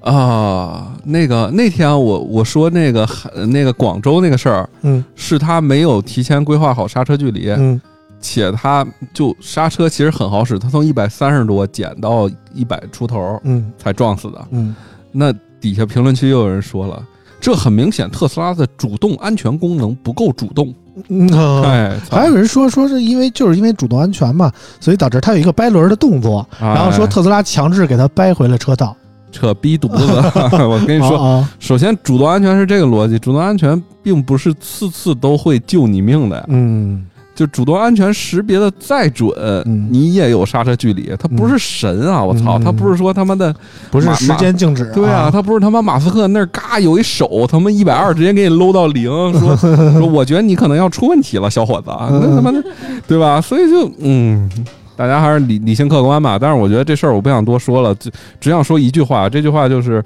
[0.00, 3.06] 啊、那个那天我我说那个
[3.48, 7.80] 那个广州那个事儿，嗯是他没有提前规划好刹车距离，嗯
[8.20, 14.44] 且他就刹车其实很好使，他从一百三十多减到一百出头嗯才撞死的。
[14.50, 14.74] 嗯
[15.12, 17.02] 那底下评论区又有人说了。
[17.40, 20.74] 这很明显，特斯拉的主动安全功能不够主动。
[21.08, 21.30] 嗯。
[21.32, 28.96] 嗯哎，还有人说说是因为就是因为主动安全嘛，所以导致它有一个掰轮的动作，然后说哎特斯拉强制给它掰回了车道。
[29.30, 30.06] 扯逼犊子！
[30.64, 36.44] 我跟你说，啊，首先主动安全是这个逻辑，主动安全并不是次次都会救你命的呀。
[36.48, 39.30] 嗯就主动安全识别的再准，
[39.64, 42.20] 嗯你也有刹车距离，它不是神啊！
[42.20, 43.54] 我操，嗯它不是说他妈的，
[43.92, 44.84] 不是时间静止。
[44.92, 52.60] 对啊，，它不是他妈马斯克那儿嘎有一手，他妈一百二直接给你搂到零， 说说我觉得你可能要出问题了，小伙子，啊，那他妈的，
[53.06, 53.40] 对吧？
[53.40, 54.50] 所以就嗯。
[54.98, 60.04] 大家还是理理性客观吧，但是我觉得这事儿我不想多说了，只只想说一句话，这句话就是，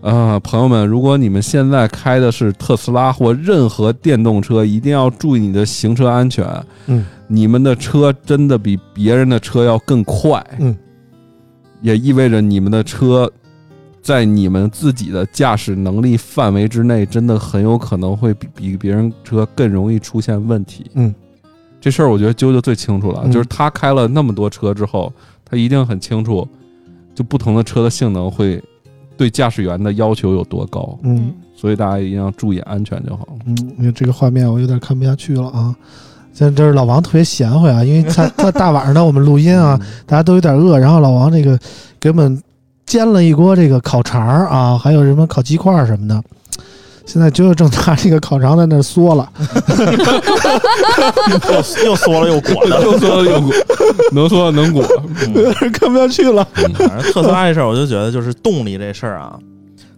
[0.00, 6.46] 呃，朋友们，如果你们现在开的是特斯拉或任何电动车，一定要注意你的行车安全。
[6.86, 10.42] 嗯，你们的车真的比别人的车要更快。
[10.58, 10.74] 嗯，
[11.82, 13.30] 也意味着你们的车
[14.00, 20.90] 在你们自己的驾驶能力范围之内，真的很有可能会比比别人车更容易出现问题。
[20.94, 21.14] 嗯，
[21.82, 25.12] 这事儿我觉得啾啾最清楚了，嗯就是他开了那么多车之后，
[25.44, 26.46] 他一定很清楚，
[27.12, 28.62] 就不同的车的性能会
[29.16, 33.26] 对驾驶员的要求有多高，嗯所以大家一定要注意安全就好。
[33.46, 35.74] 嗯，因为这个画面我有点看不下去了啊。
[36.32, 41.58] 现在这是老王特别贤惠啊，因为他他大晚上的我们录音啊，大家都有点饿，然后老王这个
[42.00, 42.42] 给我们
[42.86, 46.22] 煎了一锅这个烤肠儿啊，还有什么烤鸡块儿什么的。
[47.04, 49.28] 现在啾啾正拿这个烤肠在那儿嗦了，
[51.50, 52.80] 又 又缩了又裹了。
[52.82, 53.52] 又说又裹，
[54.12, 54.84] 能缩能裹。
[55.34, 56.46] 嗯看不下去了。
[56.54, 59.36] 反正特斯拉这事儿，我就觉得就是动力这事儿啊，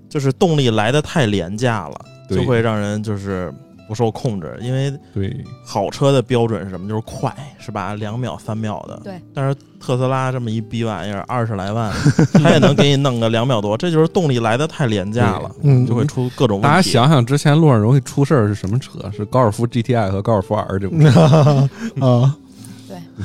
[0.08, 1.94] 就是动力来的太廉价了，
[2.30, 3.52] 就会让人就是
[3.88, 4.56] 不受控制。
[4.60, 6.88] 因为对，好车的标准是什么？
[6.88, 7.94] 就是快，是吧？
[7.94, 9.00] 两秒、三秒的。
[9.04, 9.20] 对。
[9.34, 11.92] 但是特斯拉这么一逼玩意儿，二十来万，
[12.42, 16.68] 它也能给你弄个两秒多，这就是动力来的太廉价了，嗯就会出各种问题。
[16.68, 18.98] 大家想想之前路上容易出事儿是什么车？
[19.14, 21.68] 是高尔夫 GTI 和高尔夫 R 这种车。
[22.00, 22.34] 啊，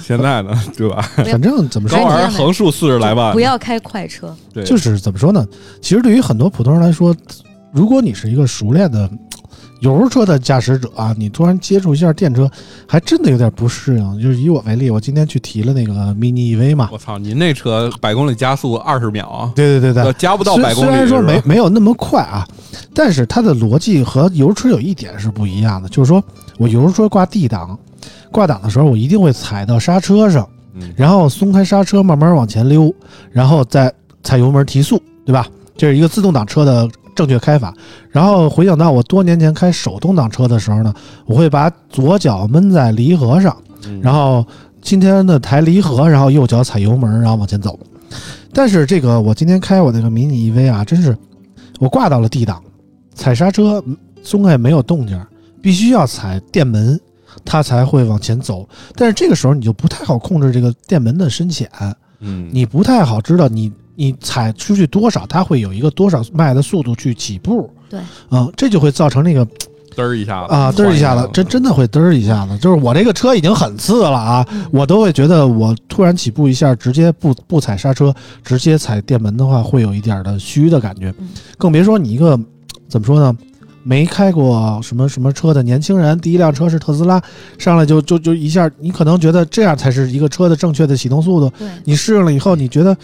[0.02, 1.02] 现在呢，对吧？
[1.16, 5.46] 反正怎么说高还是 R 横竖四十来万，不要开快车，对，就是怎么说呢？
[5.82, 7.16] 其实对于很多普通人来说，
[7.72, 9.10] 如果你是一个熟练的
[9.80, 12.50] 油车的驾驶者啊，你突然接触一下电车，
[12.88, 14.22] 还真的有点不适应。
[14.22, 19.28] 就是以我为例，我今天去提了那个 mini EV 嘛，我操，您那车百公里加速二十秒。
[19.28, 20.04] 啊，对对对。
[20.04, 22.46] 对，加不到虽百公里，虽然说没没有那么快啊，
[22.94, 26.24] 但是它的逻辑和油车有一点是不一样的，就是说
[26.58, 27.78] 我油车挂 D 档，
[28.32, 30.94] 挂档的时候我一定会踩到刹车上，嗯。
[30.98, 32.94] 然后松开刹车，慢慢往前溜，
[33.32, 35.48] 然后再踩油门提速，对吧？
[35.78, 36.86] 这是一个自动挡车的
[37.20, 37.74] 正确开法。
[38.10, 40.94] 然后回想到我多年前开手动挡车的时候呢，
[41.26, 43.56] 我会把左脚闷在离合上，
[43.86, 44.46] 嗯然后
[44.82, 47.78] 今天的抬离合，然后右脚踩油门，然后往前走。
[48.54, 51.18] 但是这个我今天开我那个迷你 EV 啊，真是
[51.78, 52.64] 我挂到了 D 档，
[53.14, 55.20] 踩刹车嗯松开没有动静，
[55.62, 56.98] 必须要踩电门，
[57.44, 58.68] 它才会往前走。
[58.96, 61.70] 但是这个时候你就不太好控制这个电门的深浅，
[62.22, 67.70] 嗯，你不太好知道你你踩出去多少，它会有一个多少迈的速度去起步。
[67.90, 68.00] 对，
[68.32, 69.46] 嗯，这就会造成那个
[69.94, 72.58] 嘚儿一下子啊，嘚儿一下子，真真的会嘚儿一下子。
[72.60, 81.28] 就是我这个车已经很次了啊，我都会觉得我突然起步一下，直接不不踩刹车，直接踩电门的话，会有一点的虚的感觉嗯。
[81.58, 82.40] 更别说你一个
[82.88, 83.38] 怎么说呢？
[83.84, 87.22] 没开过什么什么车的年轻人，第一辆车是特斯拉，
[87.58, 91.52] 上来就就就一下，你可能觉得这样才是一个车的正确的启动速度。
[91.58, 92.96] 对，你适应了以后，你觉得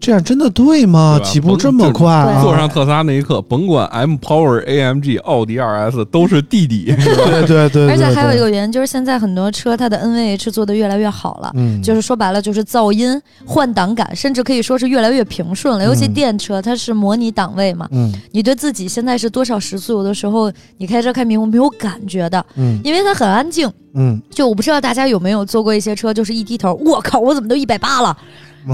[0.00, 1.18] 这样真的对吗？
[1.20, 2.40] 对起步这么快啊！
[2.40, 6.94] 坐上特斯拉那一刻，甭管 M Power、AMG、奥迪 RS 都是弟弟。
[6.96, 11.50] 对对对，而且还有一个，原因就是现在很多车它的 NVH 做的越来越好了。
[11.54, 15.84] 嗯，就是说白了，就是噪音、换挡感，甚至可以说是越来越平顺了。
[15.84, 23.70] 尤其嗯电车，它是模拟档位嘛，嗯你对自己现在是多少时速，有的时候你开车开迷糊没有感觉的，嗯因为它很安静。
[23.94, 28.16] 嗯，就我不知道大家有没有坐过一些车，就是一低头，我靠，我怎么都一百八了？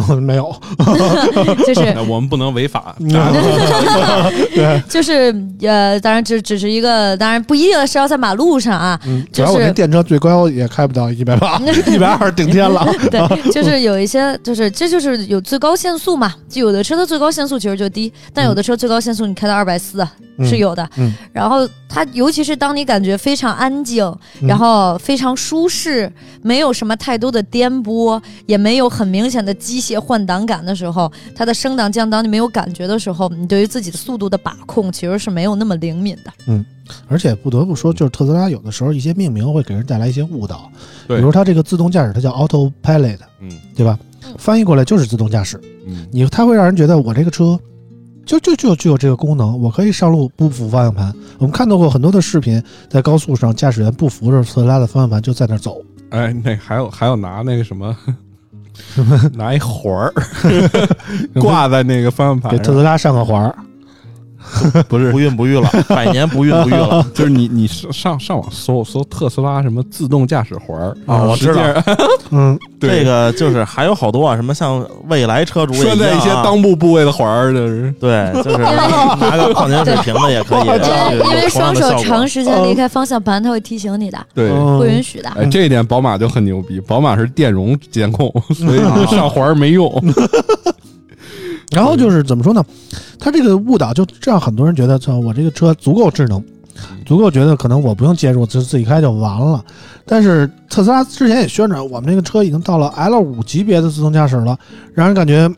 [0.20, 0.54] 没有，
[1.66, 2.94] 就是我们不能违法。
[4.54, 8.98] 对就是呃，当然只只是一个，当然不一定是要在马路上啊，
[9.32, 12.86] 就是要我那电车最高也开不到一百八，一百二顶天了。
[13.10, 20.06] 对，就是有一些，就是这就是有最高限速嘛，就有的车的最高限速其实就低，但有的车最高限速你开到二百四
[20.42, 20.88] 是有的。
[20.96, 24.04] 嗯然后它尤其是当你感觉非常安静，
[24.40, 26.10] 嗯然后非常舒适，
[26.42, 36.32] 没有什么太多的颠簸，也没有很明显的机械换挡感的时候，它的升档降档你没有感觉的时候，你对于自己的速度的把控其实是没有那么灵敏的。
[36.46, 36.64] 嗯
[37.08, 40.70] 而且不得不说，就是特斯拉有的时候一些命名会给人带来一些误导，
[41.02, 44.34] 比对如它这个自动驾驶，它叫 Autopilot，嗯对吧嗯？
[44.36, 45.58] 翻译过来就是自动驾驶。
[45.86, 47.58] 嗯，你它会让人觉得我这个车
[48.24, 51.12] 就就就具有这个功能，我可以上路不扶方向盘。
[51.38, 57.96] 我们看到过很多的视频，在高速上驾驶员不扶着特斯拉的方向盘就在那儿走，哎，那还有还有拿那个什么，
[59.34, 60.12] 拿一环儿
[61.40, 63.54] 挂在那个方向盘，给特斯拉上个环儿。
[64.88, 65.10] 不是。
[65.12, 67.04] 不孕不育了， 百年不孕不育了。
[67.14, 71.62] 就是你你上上上网搜搜特斯拉什么自动驾驶环儿啊我知道。
[72.30, 77.92] 嗯，这个就是还有好多啊，什么像未来车主也拴在一些裆部部位的环儿，就是。
[78.00, 81.18] 对，就是拿个矿泉水瓶子也可以，对。
[81.18, 84.50] 因为双手长时间离开方向盘，它会提醒你的，对。
[84.50, 84.78] 嗯。
[84.78, 85.28] 不允许的。
[85.30, 89.90] 哎，这一点宝马就很牛逼，宝马是电容监控，所以上环儿没用。
[91.70, 92.64] 然后就是怎么说呢？
[93.18, 96.42] 它这个误导就让很多人觉得，操，我这个车足够智能，
[97.06, 99.64] 足够觉得可能我不用介入，就自己开就完了。
[100.06, 104.58] 但是特斯拉之前也宣传，我们这个车已经到了 L 五级别的自动驾驶了，
[104.92, 105.50] 让人感觉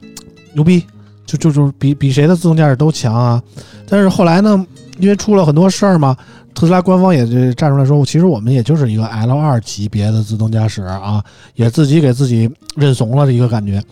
[0.55, 0.85] 牛逼，
[1.27, 3.42] 就就就比比谁的自动驾驶都强啊。
[3.88, 4.64] 但是后来呢，
[5.01, 6.16] 因为出了很多事儿嘛，
[6.55, 11.23] 特斯拉官方也是站出来说，其实我们也就是一个 L 二级别的自动驾驶啊，
[11.57, 13.83] 也自己给自己认怂了的一个感觉。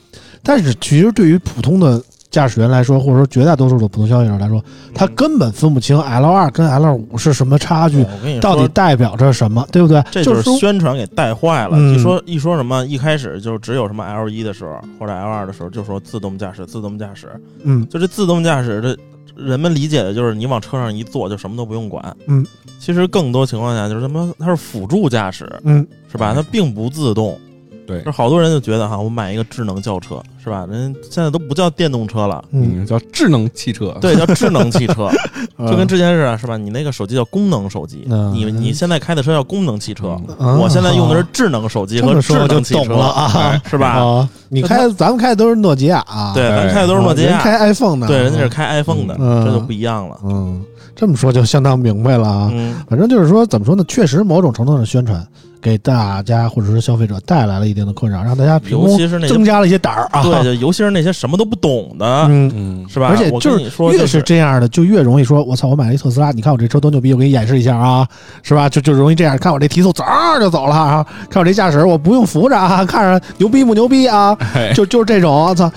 [0.44, 4.62] 但是其实对于普通的驾驶员来说，或者说绝大多数的普通消费者来说，
[4.94, 10.02] 他根本分不清 L 二跟 L 五是什么差距，我跟你说，到底代表着什么，对不对？
[10.10, 11.76] 这就是宣传给带坏了。
[11.78, 17.28] 嗯一说一说什么，一开始就只有什么 L 一的时候或者 L 二的时候，就说自动驾驶，自动驾驶，
[17.62, 18.96] 嗯就这自动驾驶的。
[19.36, 22.46] 人们理解的就是你往车上一坐就什么都不用管，嗯，
[22.78, 26.32] 其实更多情况下就是什么，它是辅助驾驶，嗯是吧？
[26.32, 27.36] 它并不自动。
[27.86, 28.02] 对。
[28.02, 30.66] 就好多人就觉得哈，我买一个智能轿车，是吧？
[30.70, 33.96] 人现在都不叫电动车了，嗯，嗯，叫智能汽车。
[34.00, 35.10] 对，叫智能汽车，
[35.58, 35.66] 嗯。
[35.68, 36.56] 就跟之前似的，是吧？
[36.56, 38.32] 你那个手机叫功能手机，嗯。
[38.32, 40.58] 你你现在开的车叫功能汽车，嗯。
[40.58, 42.84] 我现在用的是智能手机和智能汽车。
[42.84, 43.32] 懂了啊。
[43.34, 43.88] 哎是吧？
[43.88, 49.44] 啊，你开咱们开的都是诺基亚啊，对，咱哎开的都是诺基亚，人开 iPhone 的，对，人家是开 iPhone 的，嗯。
[49.44, 50.18] 这就不一样了。
[50.24, 50.62] 嗯，
[50.94, 52.50] 这么说就相当明白了啊。
[52.52, 53.84] 嗯，反正就是说，怎么说呢？
[53.88, 55.26] 确实某种程度上的宣传
[55.60, 60.22] 给大家或者是消费者带来了一定的困扰，让大家凭空尤其是那些增加了一些胆儿啊。
[60.22, 62.52] 对，就尤其是那些什么都不懂的，嗯。
[62.54, 63.08] 嗯，是吧？
[63.08, 68.06] 而且就是你说，越是这样的，就越容易说，我操，我买了一特斯拉，你看我这车多牛逼，我给你演示一下啊，
[68.42, 68.68] 是吧？
[68.68, 74.36] 就就容易这样，看我这提速，嗖儿就走了啊， 看我这驾驶，我不用扶着啊，看着牛逼不牛逼啊？
[74.54, 75.70] 哎就就是这种，我操！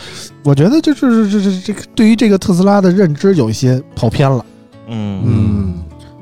[0.43, 4.45] 我觉得就是这这这个对于这个特斯拉的认知有一些跑偏了。
[4.87, 5.73] 嗯嗯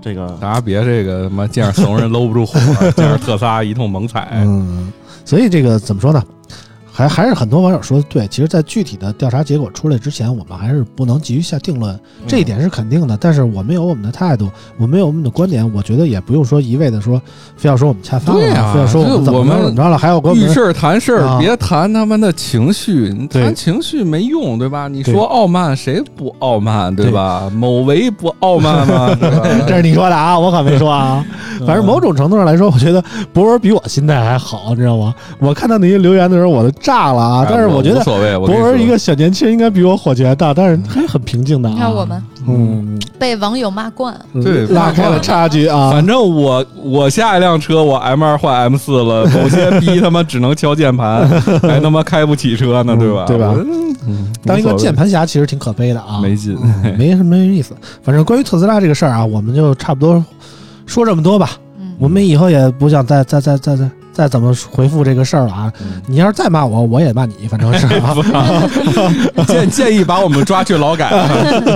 [0.01, 2.59] 这个大家别这个什么见着怂人搂不住火，
[2.95, 4.27] 见着特斯拉一通猛踩。
[4.33, 4.91] 嗯，
[5.25, 6.23] 所以这个怎么说呢？
[6.95, 13.17] 还还是很多网友说的对，其实，在具体的调查结果出来之前，我们还是不能急于下定论，这一点是肯定的。
[13.19, 17.21] 但是我们有我们的态度，我们有我们的观点，我觉得也不用说一味的说，
[17.57, 24.87] 非要说我们恰饭了，对啊非要说我们怎么着怎么着了，还有我们遇事儿谈事儿，啊别谈他们的情绪，你谈情绪没用，对吧？
[24.87, 27.51] 你说傲慢，谁不傲慢，对吧？
[27.53, 29.13] 某为不傲慢吗？
[29.67, 31.25] 这是你说的啊，我可没说啊。
[31.65, 33.03] 反正某种程度上来说，我觉得
[33.33, 35.13] 博文比我心态还好，你知道吗？
[35.39, 37.47] 我看到那些留言的时候，我都炸了啊！
[37.49, 41.73] 但是我觉得无所谓，博文一个小年轻应该比我火气还大，但是还很平静的、啊。
[41.73, 45.89] 你看我们嗯，被网友骂惯，对拉开了差距啊。
[45.91, 51.27] 反正我我下一辆车我 M 二换 M 四了，某些逼他妈只能敲键盘，
[51.63, 53.25] 还他妈开不起车呢，嗯对吧？
[53.25, 53.55] 对吧
[54.07, 57.73] 嗯当一个键盘侠其实挺可悲的啊，没劲，嗯没什么意思。
[58.03, 60.23] 反正关于特斯拉这个事儿啊，我们就差不多
[60.85, 61.49] 说这么多吧。
[61.79, 65.71] 嗯，我们以后也不想再再再再再再怎么回复这个事儿了啊。
[66.07, 68.15] 你要是再骂我，我也骂你，反正是啊。
[69.45, 71.11] 建建议把我们抓去劳改，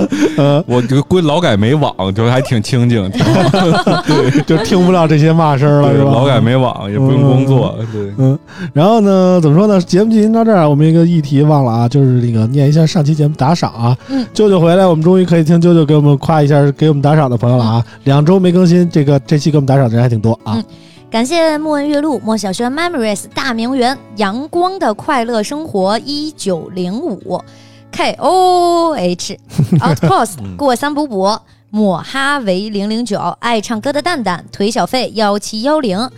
[0.65, 6.11] 我就归劳改没网，就还挺清静，挺好 对，就听不了这些骂声了，是吧？
[6.11, 8.39] 劳改没网，也不用工作，对，嗯，
[8.73, 9.79] 然后呢，怎么说呢？
[9.81, 13.97] 节目进行到这儿，我们一个议题忘了啊，就是那个念一下上期节目打赏啊。
[14.07, 17.83] 嗯，舅舅回来，我们终于可以听舅舅给我们夸一下给我们打赏的朋友了啊。
[18.05, 20.53] 两周没更新，这个这期给我们打赏的人还挺多啊。
[20.55, 20.63] 嗯
[21.09, 27.43] 感谢莫文月露、莫小轩、Memories、大名媛、阳光的快乐生活一九零五、
[27.91, 29.39] K O H、
[29.81, 31.35] Outpost、过三补补、
[31.71, 36.09] 抹哈维零零九、爱唱歌的蛋蛋、腿小费幺七幺零、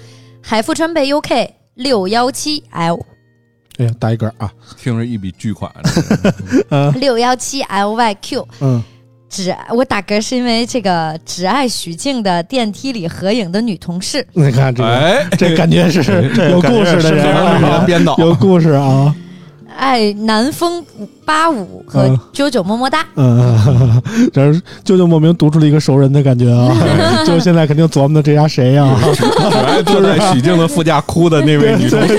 [0.41, 2.61] 海富川贝 UK 六幺七。
[2.71, 2.99] L
[3.77, 5.71] 哎呀，打一个啊，听着一笔巨款，
[6.99, 8.47] 六幺七 L Y Q。
[8.59, 8.83] 嗯，
[9.32, 16.01] 只我打嗝是因为这个只爱许静的电梯里合影的女同事，你看这个，哎，这感觉是
[16.51, 19.15] 有故事的人编导，有故事啊。
[19.78, 20.84] 爱南风
[21.26, 22.19] 八五和嗯。
[22.34, 23.05] 九九么么哒。
[23.15, 24.01] 嗯，
[24.34, 26.76] 这是舅舅莫名读出了一个熟人的感觉啊！
[27.26, 28.89] 就现在肯定琢磨的这家谁呀、
[29.86, 32.17] 坐在 许静的副驾哭的那位女同事，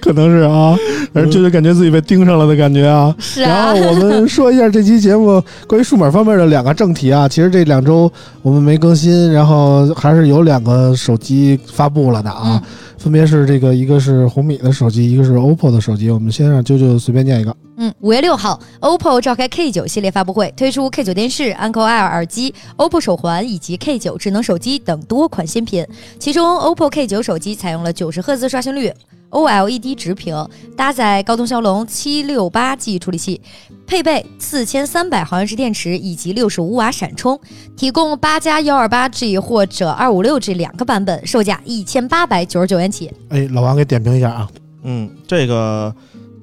[0.00, 0.76] 可能是啊，
[1.12, 3.14] 而舅舅感觉自己被盯上了的感觉啊。
[3.18, 7.28] 是然啊后，我们说一下这期节目关于数码方面的两个正题啊。
[7.28, 8.10] 其实这两周
[8.42, 12.62] 我们没更新，然后还是有两个手机发布了的啊，
[13.04, 16.10] 分别是这个一个是红米的手机，一个是 OPPO 的手机。
[16.10, 17.54] 我们先让啾啾随便念一个。
[17.76, 25.86] 嗯，五月六号，OPPO 召开 K 九系列发布会，推出 K 九电视、Anko Air 耳机、OPPO 手环以及 K 九智能手机等多款新品。
[26.18, 28.90] 其中，OPPO K 九手机采用了九十赫兹刷新率。
[29.34, 33.40] OLED 直屏，搭载高通骁龙七六八 G 处理器，
[33.84, 37.38] 配备四千三百毫安时电池以及六十五瓦闪充，
[37.76, 43.10] 提供八加幺二八 G 或者二五六 G 两个版本，售价一千八百九十九元起。
[43.30, 44.48] 哎，老王给点评一下啊。
[44.84, 45.92] 嗯，这个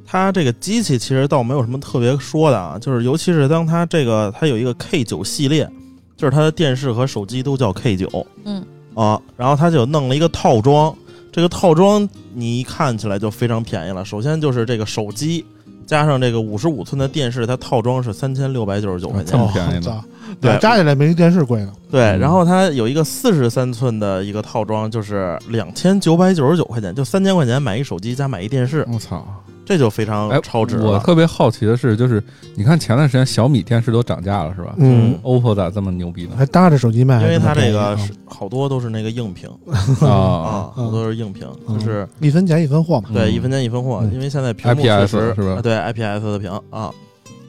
[0.06, 5.70] 它这个机器其实倒没有什么特别说的啊，就是尤其是当它这个它有一个 K 九系列，
[6.18, 8.62] 就是它的电视和手机都叫 K 九，嗯
[8.96, 10.94] 啊，然后它就弄了一个套装，
[11.32, 14.04] 这个套装你一看起来就非常便宜了。
[14.04, 15.46] 首先就是这个手机
[15.88, 19.38] 加上这个五十五寸的电视，它套装是三千六百九十九块钱这。
[19.38, 20.04] 么便宜呢
[20.40, 21.74] 对俩加起来没电视贵呢。
[21.90, 29.26] 对，嗯然后它有一个四十三寸的一个套装，就是两千九百九十九块钱，就三千块钱买一手机加买一电视，我操！
[29.72, 30.92] 这就非常哎，超值了。
[30.92, 32.22] 我特别好奇的是，就是
[32.56, 34.76] 你看前段时间小米电视都涨价了，是吧？
[34.78, 36.32] 嗯，？OPPO 咋这么牛逼呢？
[36.38, 39.50] 还搭着手机卖，因为它这个是好多都是那个硬屏。
[40.06, 40.12] 啊。
[40.12, 41.80] 啊，好多都是硬屏，嗯。
[41.80, 43.08] 就是一分钱一分货嘛。
[43.14, 43.34] 对，嗯。
[43.34, 44.14] 一分钱一分货，嗯。
[44.14, 45.54] 因为现在屏幕确 IPS 实是吧？
[45.54, 46.92] 啊对 IPS 的屏啊。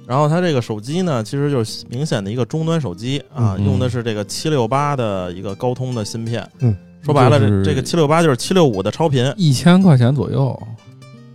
[0.07, 6.47] 然后它这个手机呢，其实就是明显的一个终端手机啊，嗯用的是这个七六八的一个高通的芯片。
[6.61, 10.61] 嗯，说白了，就是这这个七六八就是七六五的超频，一千块钱左右，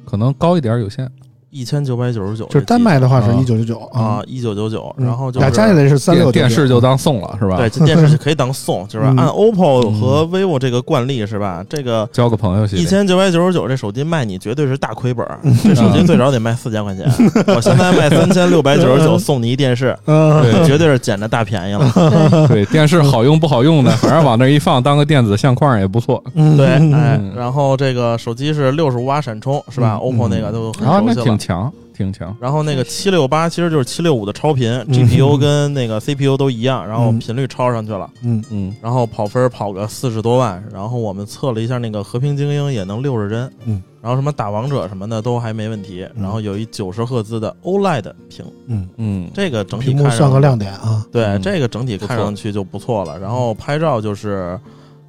[0.07, 1.11] 可能高一点有限。
[1.49, 5.05] 一千九百九十九，就是单卖的话是啊一九九九啊，一九九九，嗯。
[5.05, 7.57] 然后就是俩加起来是三六电电视就当送了，是吧？
[7.57, 9.17] 对，这电视就 可以当送，就是嗯。
[9.17, 11.63] 按 OPPO 和 vivo 这个惯例是吧？
[11.69, 15.25] 这个交个朋友一千九百九十九这手机卖你绝对是大亏本
[15.63, 17.05] 这手机最少得卖四千块钱，
[17.55, 22.47] 我现在卖三千六百九十九送你一电视，嗯，对绝对是捡着大便宜了。
[22.49, 26.21] 对电视好用不好用的， 反正往那一放，当个电子相框也不错。
[26.35, 29.97] 嗯对，嗯哎嗯，然后这个手机是六十五瓦闪充是吧？
[30.01, 31.36] 嗯？OPPO 那个都很熟悉了。
[31.37, 32.35] 挺强，挺强。
[32.39, 37.19] 然后那个七六八其实就是七六五的超频嗯，GPU 跟那个 CPU 都一样，然后嗯。
[37.19, 38.43] 频率超上去了，嗯。
[38.49, 46.23] 嗯，然后跑分跑个四十多万，然后我们测了一下那个和平精英也能六十帧，嗯，然后什么打王者什么的都还没问题，嗯。
[46.23, 51.05] 然后有一九十赫兹的 OLED 屏，嗯，嗯，这个整体看上算个亮点啊。
[51.11, 51.41] 对，嗯。
[51.41, 53.19] 这个整体看上去就不错了。
[53.19, 54.59] 然后拍照就是，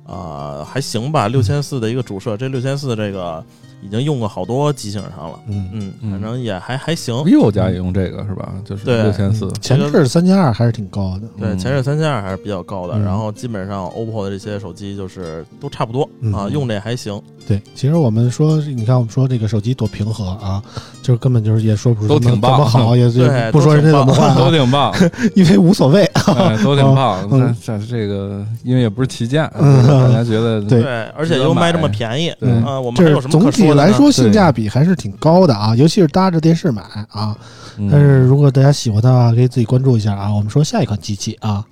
[0.07, 3.45] 呃，还行吧，六千四的一个主摄，这六千四这个
[3.83, 6.11] 已经用过好多机型上了，嗯，嗯，嗯。
[6.13, 7.15] 反正也还还行。
[7.25, 8.53] vivo 家也用这个是吧？
[8.65, 9.03] 就是对。
[9.03, 9.51] 六千四。
[9.61, 11.29] 前置三千二还是挺高的。
[11.39, 11.59] 对，嗯。
[11.59, 13.03] 前置三千二还是比较高的，嗯。
[13.05, 16.33] 然后基本上 OPPO 的这些手机就是都差不多嗯。
[16.33, 17.21] 啊，用着也还行。
[17.47, 20.63] 对，其实我们说，你看我们说这个手机多平和啊，
[21.03, 24.95] 就是根本就是也说不出都挺怎么怎么棒好，也 对也不说人家怎么坏都啊，挺棒，
[25.35, 26.05] 因为无所谓。
[26.27, 27.27] 哎，都挺棒。
[27.33, 27.57] 嗯。
[27.65, 29.87] 这这这个，因为也不是旗舰，嗯。
[29.87, 30.83] 大家觉得对。
[30.83, 32.51] 对，而且又卖这么便宜，对。
[32.63, 33.87] 啊，我们还有什么可说的呢？
[33.87, 37.37] 来说性价比还是挺高的啊，尤其是搭着电视买啊。
[37.79, 40.35] 嗯但是如果大家喜欢的话，可以自己关注一下啊。
[40.35, 41.65] 我们说下一款机器啊，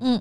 [0.00, 0.20] 嗯，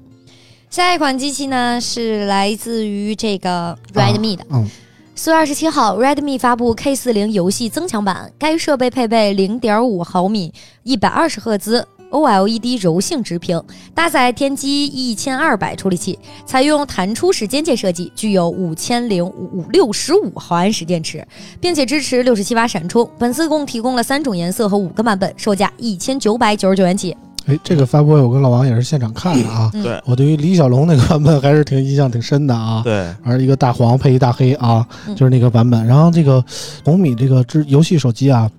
[0.70, 4.46] 下一款机器呢是来自于这个 Redmi 的。
[4.52, 4.70] 嗯
[5.16, 10.52] 四月二十七号，Redmi 发布 K 四零游戏增强版，该设备配备零点五毫米、
[10.82, 13.62] 一百二十赫兹 OLED 柔性直屏，
[13.94, 21.28] 搭载天玑一千二百处理器，采用弹出式尖键设计，具有五千零五六十五毫安时电池，
[21.60, 23.10] 并且支持六十七瓦闪充。
[23.18, 27.18] 本次共提供了三种颜色和五个版本，售价一千九百九十九元起。
[27.48, 29.70] 哎，这个发布会我跟老王也是现场看的啊。
[29.74, 32.82] 嗯对我对于李小龙那个版本还是挺印象挺深的啊。
[32.84, 35.86] 对，而一个大黄配一大黑啊，嗯就是那个版本。
[35.86, 36.46] 然后这个
[36.86, 38.50] 红米这个之游戏手机啊，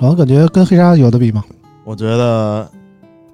[0.00, 1.44] 老王感觉跟黑鲨有的比吗？
[1.84, 2.68] 我觉得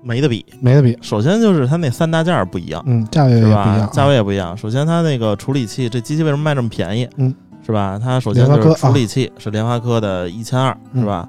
[0.03, 0.45] 没得比。
[0.61, 0.97] 没得比。
[1.01, 3.61] 首先就是它那三大件儿不一样，嗯，价位也不一样？
[3.63, 4.57] 啊，价位也不一样。
[4.57, 7.09] 首先它那个处理器，这机器为什么卖这么便宜？
[7.17, 7.35] 嗯，
[7.65, 7.99] 是吧？
[8.03, 11.29] 它首先就是处理器是联发科的一千二，嗯是吧？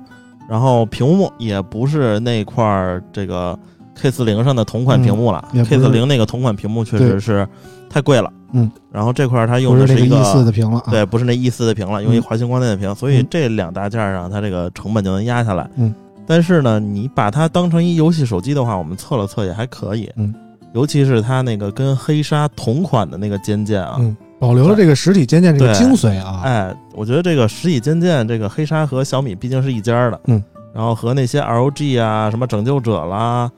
[0.49, 3.57] 然后屏幕也不是那块儿这个
[3.95, 7.47] K 四零上的同款屏幕了嗯也不是，K 四零那个同款屏幕确实是
[7.89, 8.29] 太贵了。
[8.51, 10.91] 嗯，然后这块儿它用的是一个 E 四的屏了啊。
[10.91, 15.67] 对，不是那 E 四的屏了，用一嗯华星光电的屏，所以嗯这两大件儿上它这个成本就能压下来。
[15.77, 15.93] 嗯，
[16.25, 20.09] 但是呢，你把它当成一游戏手机的话，我们测了测也还可以。
[20.15, 20.33] 嗯，
[20.73, 26.41] 尤其是它那个跟黑鲨同款的那个肩键啊，嗯，保留了这个实体肩键这个精髓啊。
[26.43, 30.43] 哎，我觉得这个实体肩键，这个黑鲨和小米毕竟是一家的，嗯，
[30.73, 33.51] 然后和那些 LG 啊、什么拯救者啦、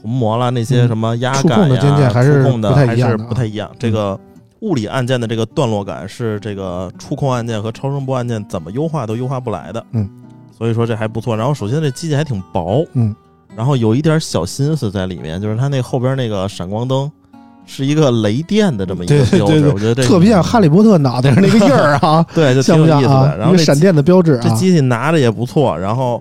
[0.00, 0.88] 红魔啦那些嗯。
[0.88, 2.42] 什么压触感呀、控的肩键还是
[3.16, 3.70] 不太一样。
[3.78, 4.18] 这个
[4.60, 10.08] 物理按键的这个段落感是这个触控按键和超声波按键怎么优化都优化不来的，嗯，
[10.56, 11.36] 所以说这还不错。
[11.36, 13.14] 然后首先这机器还挺薄，嗯，
[13.56, 17.10] 然后有一点小心思在里面，就是它那后边那个闪光灯。
[17.64, 23.36] 是一个雷电的这么一个标志，我觉得这个特别像哈利波特脑袋上那个印儿啊， 对，就 挺有意思的。
[23.38, 24.40] 然后这闪电的标志啊。
[24.42, 26.20] 这机器拿着也不错，然后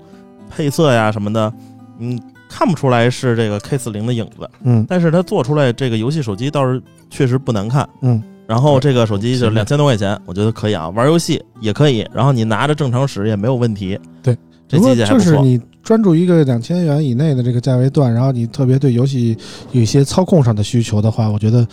[0.51, 1.51] 配色呀什么的，
[1.97, 2.17] 嗯，
[2.47, 6.79] 看不出来是这个 K 四零的影子，嗯但是它做出来这个游戏手机倒是
[7.09, 7.89] 确实不难看。
[8.03, 13.97] 嗯，然后这个手机就两千多块钱，我觉得可以啊，玩游戏也可以，然后你拿着正常使也没有问题。
[14.21, 14.37] 对，
[14.67, 15.31] 这机器还不错。
[15.31, 19.37] 就是你专注一个两千元以内的这个价位段，然后你特别对游戏
[19.71, 21.65] 有一些操控上的需求的话，我觉得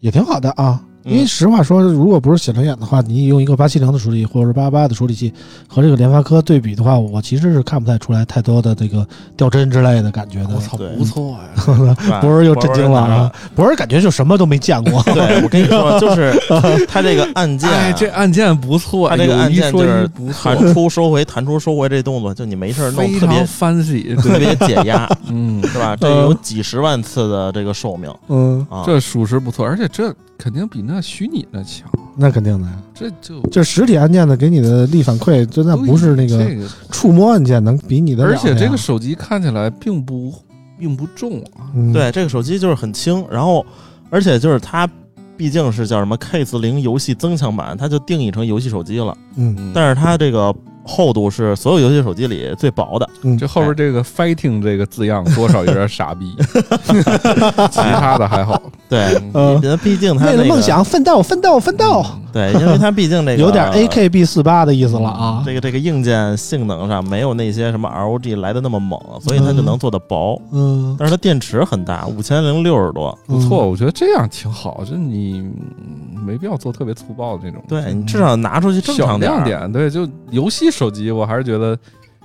[0.00, 0.80] 也挺好的啊。
[1.06, 5.32] 因为嗯实话说，如果不是显成眼的话，你用一个八七零的处理器或者是八八的处理器
[5.68, 10.50] 和这个联发科对比的话，我其实是看不太出来太多的这个掉帧之类的感觉的。
[10.54, 12.20] 我操，不错呀！
[12.20, 13.32] 博儿又震惊了博儿拿啊！
[13.54, 15.02] 博儿感觉就什么都没见过。
[15.14, 16.34] 对，我跟你说，就是
[16.88, 20.10] 它这个按键这按键不错，它这个按键就是
[20.42, 25.94] 弹出收回、弹出收回这动作，就你没事儿弄特别 fancy，特，别解压， 嗯，是吧？
[25.96, 28.82] 这有几十万次的这个寿命嗯，啊！
[28.86, 32.82] 这属实不错，而且这肯定比那虚拟的强，那肯定的呀。
[32.94, 38.24] 这就就实体按键的给你的力反馈，真的不是那个，触摸按键能比你的。
[38.24, 40.32] 而且这个手机看起来并不
[40.78, 43.64] 并不重啊，嗯，对，这个手机就是很轻，然后
[44.10, 44.88] 而且就是它
[45.36, 49.16] 毕竟是叫什么 K 四零游戏增强版，它就定义成游戏手机了。
[49.36, 50.54] 嗯嗯但是它这个
[50.86, 53.08] 厚度是所有游戏手机里最薄的。
[53.22, 56.34] 嗯，这后边这个 fighting 这个字样多少有点傻逼，
[57.70, 58.60] 其他的还好。
[58.88, 59.20] 对，
[59.62, 65.42] 因为毕竟它那个为了梦想奋斗，奋斗，奋斗，对，因为它毕竟那个有点 AKB 四八的意思了啊。
[65.44, 70.40] 这个这个硬件性能上没有那些什么 ROG 来的那么猛，所以它就能做的薄。
[70.52, 73.16] 嗯，但是它电池很大，五千零六十多。
[73.26, 75.50] 不错，我觉得这样挺好，就你嗯
[76.26, 77.62] 没必要做特别粗暴的那种。
[77.68, 79.20] 对你至少拿出去正常。
[79.20, 81.78] 亮点，对，就游戏手机，我还是觉得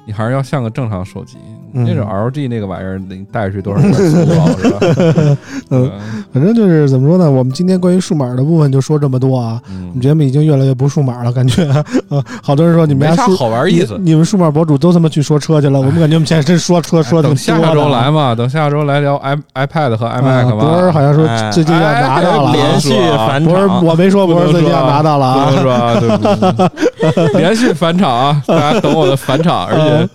[0.08, 1.38] 你还是要像个正常手机。
[1.74, 5.38] 嗯那种 LG 那个玩意儿，你带出去多少有点粗暴是吧？
[5.72, 5.92] 嗯
[6.34, 7.30] 反正就是怎么说呢？
[7.30, 9.62] 我们今天关于数码的部分就说这么多啊。
[9.68, 11.84] 我们嗯，节目已经越来越不数码了，感觉啊，
[12.42, 14.12] 好多人说你们没啥家数好玩意思你。
[14.12, 20.56] 你们数码博主都他妈去说车去了，我们感觉我们现在真说车说的等下周来嘛，等下周来聊 i iPad 和 iMac 嘛。
[20.56, 25.62] 博儿好像说哎最近要拿到了啊，连续返博儿场，我没说，博儿最近要拿到了不能啊。
[25.62, 27.34] 说啊，对不对？
[27.42, 30.10] 连续返场啊，大家等我的返场，而且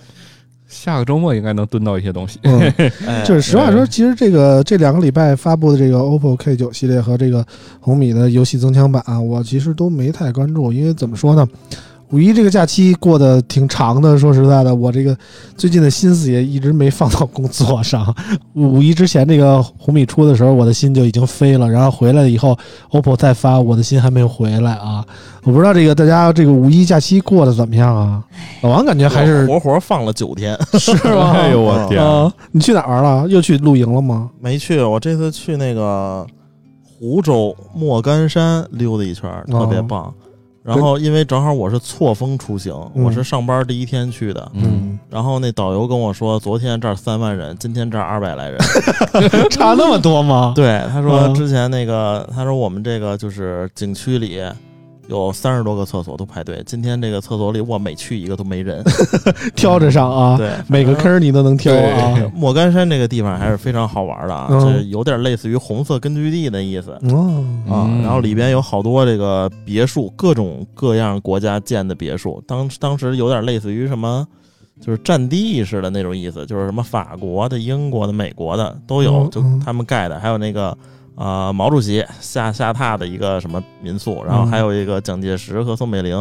[0.67, 2.39] 下个周末应该能蹲到一些东西。
[3.25, 7.45] 就是实话说，其实这个这两个礼拜发布的这个 OPPO K 9系列和这个
[7.79, 11.47] 红米的游戏增强版啊，我其实都没太关注，因为怎么说呢？
[12.11, 15.17] 五一这个假期过得挺长的，说实在的，我这个
[15.57, 18.15] 最近的心思也一直没放到工作上。
[18.53, 22.57] 五一之前这个红米出的时候，我的心就已经飞了，然后回来以后
[22.91, 25.05] ，OPPO 再发，我的心还没有回来啊。
[25.43, 28.23] 我不知道这个大家这个五一假期过得怎么样啊？
[28.61, 31.31] 老王感觉还是活活放了九天，是吗？
[31.33, 32.01] 哎呦我天！
[32.01, 32.31] 啊！
[32.51, 33.27] 你去哪儿玩了？
[33.27, 34.29] 又去露营了吗？
[34.39, 34.81] 没去。
[34.81, 36.25] 我这次去那个
[36.83, 40.13] 湖州莫干山溜达一圈儿，特别棒。
[40.67, 44.51] 然后因为正好我是错峰出行，嗯我是上班第一天去的。
[44.53, 48.59] 嗯，然后那导游跟我说，昨天这儿三万人，今天这儿二百来人。
[49.49, 50.51] 差那么多吗？
[50.53, 54.43] 对，他说嗯之前那个，他说我们这个就是景区里
[55.07, 56.61] 有三十多个厕所都排队。
[56.65, 58.83] 今天这个厕所里我每去一个都没人，
[59.55, 62.31] 挑着上啊，对，每个坑你都能挑啊。
[62.35, 66.91] 莫干山这个地方还是非常好玩的啊，嗯这有点类似于红色根据地的意思。
[67.09, 74.27] 哦，啊，嗯然后里边有好多这个别墅，各种各样国家建的别墅，当当时有点类似于什么，
[74.81, 80.77] 就是占地似的那种意思，就是什么法国的、英国的、美国的都有，就他们盖的，还有那个
[81.17, 86.17] 呃毛主席下下榻的一个什么民宿，然后嗯还有一个蒋介石和宋美龄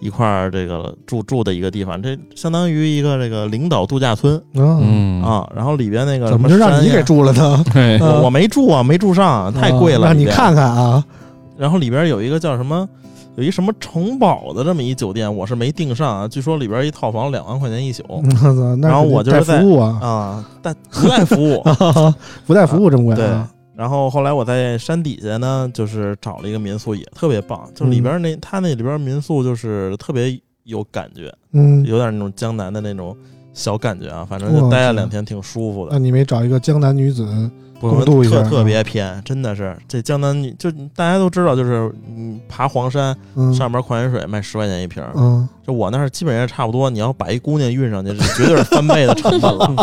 [0.00, 7.64] 一块儿这个住住的一个地方，这相当于一个这个领导度假村嗯，嗯，啊，然后里边那个怎么就让你给住了呢？
[7.74, 11.04] 嘿，嗯我我没住啊，没住上，太贵了，里边让你看看啊。
[11.58, 12.86] 然后里边有一个叫什么，
[13.36, 16.28] 有一什么城堡的这么一酒店，我是没订上啊。
[16.28, 18.02] 据说里边一套房两万块钱一宿
[18.44, 21.64] 嗯然后我就是在带服务啊，啊，但不带服务。
[22.46, 27.70] 不带服务这么贵对啊。，然后后来我在山底下呢，就是找了一个民宿，也特别棒。
[27.74, 33.16] 就里边那他那里边民宿就是特别有感觉，嗯，有点那种江南的那种
[33.56, 34.24] 小感觉啊。
[34.28, 35.98] 反正就待了两天，挺舒服的那。
[35.98, 37.26] 你没找一个江南女子？
[37.78, 45.04] 不共度一下特特别偏，真的是这江南女就大家都知道，就是嗯爬黄山嗯，上边矿泉水卖十块钱一瓶。
[45.14, 49.74] 嗯，就我那儿基本上差不多，你要把一姑娘运上去，这绝对是翻倍的成本了。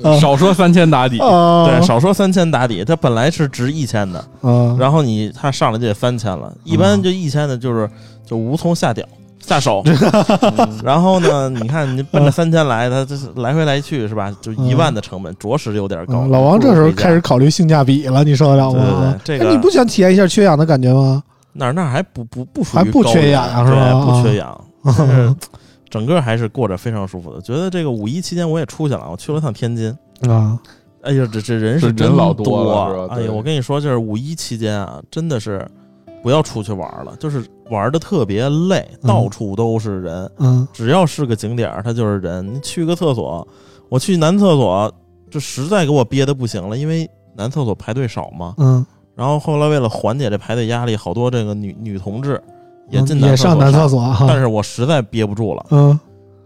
[0.18, 6.50] 少说三千打底， 啊，对，少说三千打底，它本来是值一千的，啊，然后你它上来就得三千了。
[6.64, 7.86] 一般就一千的，就是
[8.24, 9.06] 就无从下屌
[9.40, 9.82] 下手。
[9.86, 14.34] 嗯然后呢，你看你奔着三千来，他这是来回来去是吧？
[14.40, 16.20] 就一万的成本，着实有点高。
[16.22, 19.20] 嗯老王这时候开始始，考虑性价比了，你受得了对对吗？
[19.24, 21.22] 对，这个那你不想体验一下缺氧的感觉吗？
[21.52, 25.36] 那儿那儿还不不不属于还不缺氧是吧对不啊缺氧，
[25.90, 27.40] 整个还是过着非常舒服的。
[27.40, 29.90] 觉得这个五一期间我也出去了，我去了趟天津。
[30.28, 30.56] 啊，
[31.02, 35.66] 哎呀，这这人是真老多多了是吧对哎呀，我跟你说，就是五一期间啊，真的是
[36.22, 39.08] 不要出去玩了，就是玩的特别累，嗯。
[39.08, 40.66] 到处都是人，嗯。
[40.72, 42.54] 只要是个景点儿，它就是人。
[42.54, 43.46] 你去个厕所，
[43.88, 44.92] 我去男厕所，
[45.30, 48.54] 这实在给我憋的不行了，因为男厕所排队少嘛。
[48.58, 52.40] 嗯，然后后来为了缓解这排队压力，好多这个女女同志
[52.90, 55.98] 也进嗯也上男厕所但是我实在憋不住了，嗯，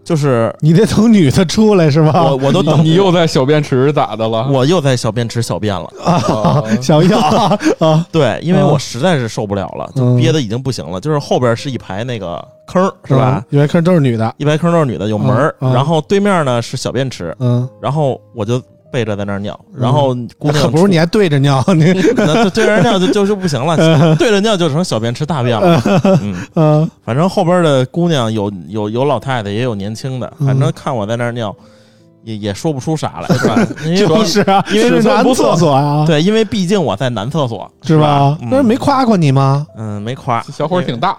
[0.05, 2.23] 就是你得等女的出来是吧？
[2.25, 4.47] 我我都等你又在小便池咋的了？
[4.51, 5.91] 我又在小便池小便了。
[6.05, 11.01] 啊，想要啊啊，对，因为啊我实在是受不了了，就嗯憋的已经不行了。
[11.01, 13.43] 就是后边是一排那个坑，是吧？
[13.51, 18.61] 一排坑都是女的，一排坑都是女的，有门儿，嗯嗯然后对面呢是小便池，嗯，然后我就
[18.95, 23.77] 背着在那儿尿，然后姑娘嗯可不是你还对着尿， 你那对着尿就就是不行了，
[24.15, 25.83] 对着尿就成小便吃大便了。
[26.23, 31.55] 嗯，嗯反正后边的姑娘有有有老太太，也有年轻的，嗯反正看我在那儿尿，
[32.25, 33.57] 也也说不出啥来，是吧？
[33.85, 38.37] 因为就是啊，因为是男厕所啊，对，因为毕竟我在男厕所，是吧？
[38.41, 39.67] 嗯那没夸过你吗？
[39.77, 41.17] 嗯，没夸，小伙儿挺大，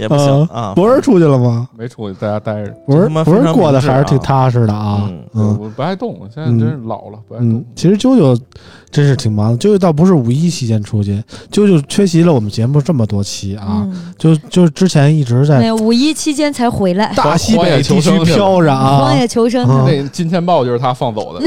[0.00, 0.72] 也不行啊。
[0.74, 1.68] 博儿出去了吗？
[1.76, 2.70] 没出去，在家待着。
[2.86, 8.40] 博儿博儿非常明智过得还是挺啊踏实的啊嗯，嗯我不爱动，现在真是老了，不爱嗯动。，其实啾啾
[8.90, 11.22] 真是挺忙的，啾啾倒不是五一期间出去，
[11.52, 19.66] 啾啾缺席了我们节目这么多期啊，嗯，就就之前一直在那五一期间才回来，大西荒野北地区飘着啊荒，野求生。
[19.86, 21.46] 那金钱豹就是他放走的，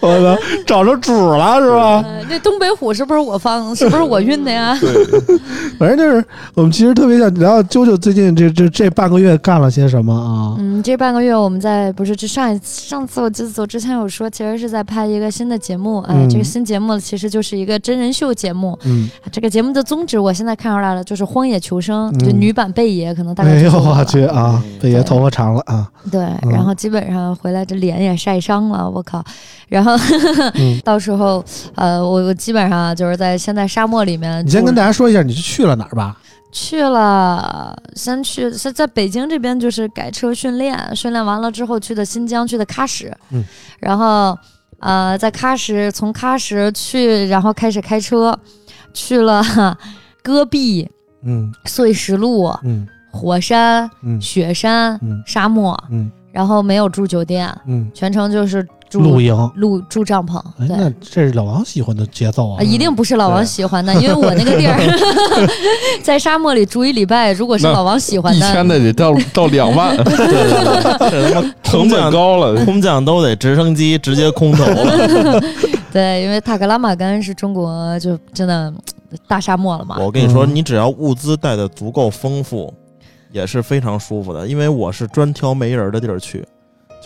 [0.00, 2.02] 我操，找着主了是吧？
[2.06, 3.58] 呃那东北虎是不是我放？
[3.74, 4.78] 是不是我运的呀？
[5.78, 6.22] 反正就是
[6.52, 10.54] 我们其实特别想聊聊啾啾最近这这这半个月干了些什么啊？
[10.58, 16.00] 嗯，这半个月我们在不是这上一上次我记得走之前有说，其实是在拍一个新的节目。
[16.00, 18.78] 哎，嗯这个新节目其实就是一个真人秀节目。
[18.84, 29.24] 嗯，这个节目的宗旨我现在看出来了，就是荒野求生，嗯就女版贝爷，可能大概哎呦就是我去啊，嗯贝爷头发长了啊，对，嗯然后基本上回来这脸也晒伤了，我靠！
[29.68, 29.92] 然后
[30.54, 36.16] 嗯， 到时候呃，我我基本上就是在现在沙漠里面，你先跟大家说一下你是去了哪儿吧？
[36.50, 43.44] 去了，先去是在北京这边就是改车训练，训练完了之后去的新疆，去的喀什，嗯，
[43.78, 44.36] 然后
[44.80, 48.38] 呃在喀什从喀什去，然后开始开车
[48.92, 49.42] 去了
[50.22, 50.88] 戈壁、
[51.22, 59.50] 嗯碎石路、嗯火山、嗯雪山、嗯沙漠，嗯然后没有住酒店，嗯，全程就是住露营。
[59.56, 62.62] 露住帐篷，哎，那这是老王喜欢的节奏啊啊，！
[62.62, 64.78] 一定不是老王喜欢的，因为我那个地儿
[66.02, 70.26] 在沙漠里住一礼拜，如果是老王喜欢一的，千的得到 到两万，对对
[71.10, 72.64] 对，这他妈成本高了。
[72.64, 75.42] 空降都得直升机直接空投了。
[75.92, 78.72] 对，因为塔克拉玛干是中国就真的
[79.26, 79.96] 大沙漠了嘛。
[80.00, 82.72] 我跟你说，嗯你只要物资带的足够丰富，
[83.32, 84.46] 也是非常舒服的。
[84.46, 86.44] 因为我是专挑没人的地儿去，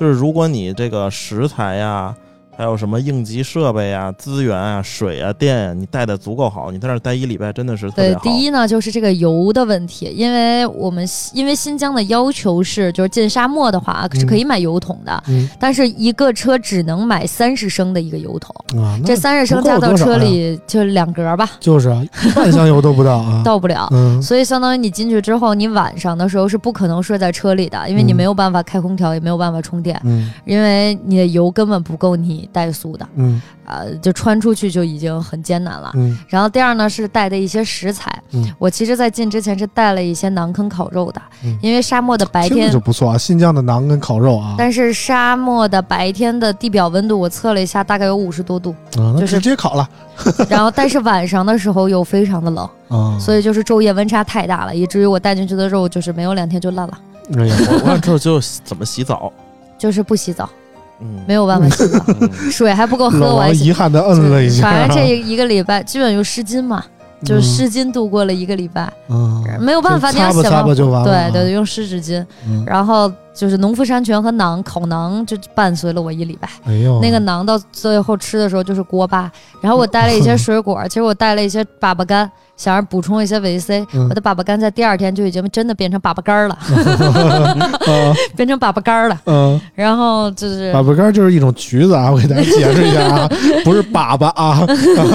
[0.03, 2.13] 就是如果你这个食材呀、
[2.57, 15.49] 还有什么应急设备啊、资源啊、水啊、电啊，你带的足够好，你在那儿待一礼拜真的是特别对，第一呢就是这个油的问题，因为我们因为新疆的要求是，就是进沙漠的话是可以买油桶的，嗯。
[15.59, 22.03] 但是一个车只能买三十升的一个油桶，啊，这三十升加到车里就两格吧，就是啊，
[22.37, 23.43] 半箱油都不到啊。
[23.45, 23.89] 到不了。
[23.93, 24.21] 嗯。
[24.23, 28.17] 所以相当于你进去之后，你晚上的时候是不可能睡在车里的，因为你嗯。
[28.17, 30.31] 没有办法开空调，也没有办法充电，嗯。
[30.45, 33.41] 因为你的油根本不够你怠速的，嗯。
[33.65, 35.93] 呃，就穿出去就已经很艰难了。
[35.95, 36.19] 嗯。
[36.29, 38.53] 然后第二呢是带的一些食材，嗯。
[38.59, 41.57] 我其实，在进之前是带了一些馕坑烤肉的，嗯。
[41.63, 49.89] 因为沙漠的白天就不错啊，新疆的馕跟烤肉啊，但是沙漠的白天的地表温度我测了一下，大概有五十多度，啊，那就是直接烤了。
[50.51, 53.19] 然后但是晚上的时候又非常的冷，啊。
[53.19, 56.99] 所以就是昼夜温差太大了，以至于我带进去的肉就是没有两天就烂了，
[57.39, 59.33] 哎呀，我我想知道就怎么洗澡。
[59.79, 60.49] 就是不洗澡，
[61.03, 62.51] 嗯，没有办法洗澡， 嗯。
[62.51, 66.85] 水还不够喝，老王我还洗遗憾的摁了一下，反正这一个礼拜基本用湿巾嘛，
[67.25, 67.43] 就是嗯。
[67.43, 71.13] 湿巾度过了一个礼拜，嗯，没有办法，你要想办擦吧擦吧就完了。
[71.13, 71.31] 啊。
[71.31, 72.25] 对对，用湿纸巾。
[72.47, 76.49] 嗯，然后就是农夫山泉和馕烤馕就伴随了我一礼拜。
[76.65, 79.31] 哎呦，那个馕到最后吃的时候就是锅巴，
[79.61, 83.85] 然后我带了一些水果，其实我带了一些粑粑干，想要补充一些维 C。
[83.95, 89.21] 嗯我的粑粑干在第二天就已经真的变成粑粑干儿了，啊 变成粑粑干儿了。
[89.27, 93.29] 嗯，然后就是粑粑干就是一种橘子啊，我给大家解释一下啊，
[93.65, 94.67] 不是粑粑啊，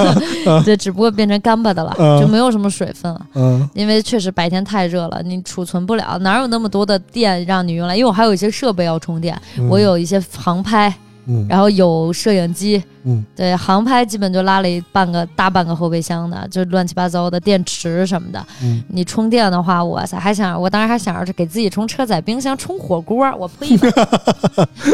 [0.64, 3.20] 这只不过变成干巴的了，嗯就没有什么水分了。
[3.34, 7.96] 嗯因为确实白天太热了，你储存不了，哪有那么多的电让你用来？
[7.96, 10.92] 因为我还有一些设备要充电，嗯我有一些航拍，
[11.30, 18.44] 嗯然后有摄影机，嗯对，航拍基本就拉了一半个大半个后备箱的，就乱七八糟的电池什么的。
[18.62, 23.90] 嗯你充电的话，哇塞，还想我当时还想着给自己充车载冰箱、充火锅，我呸吧！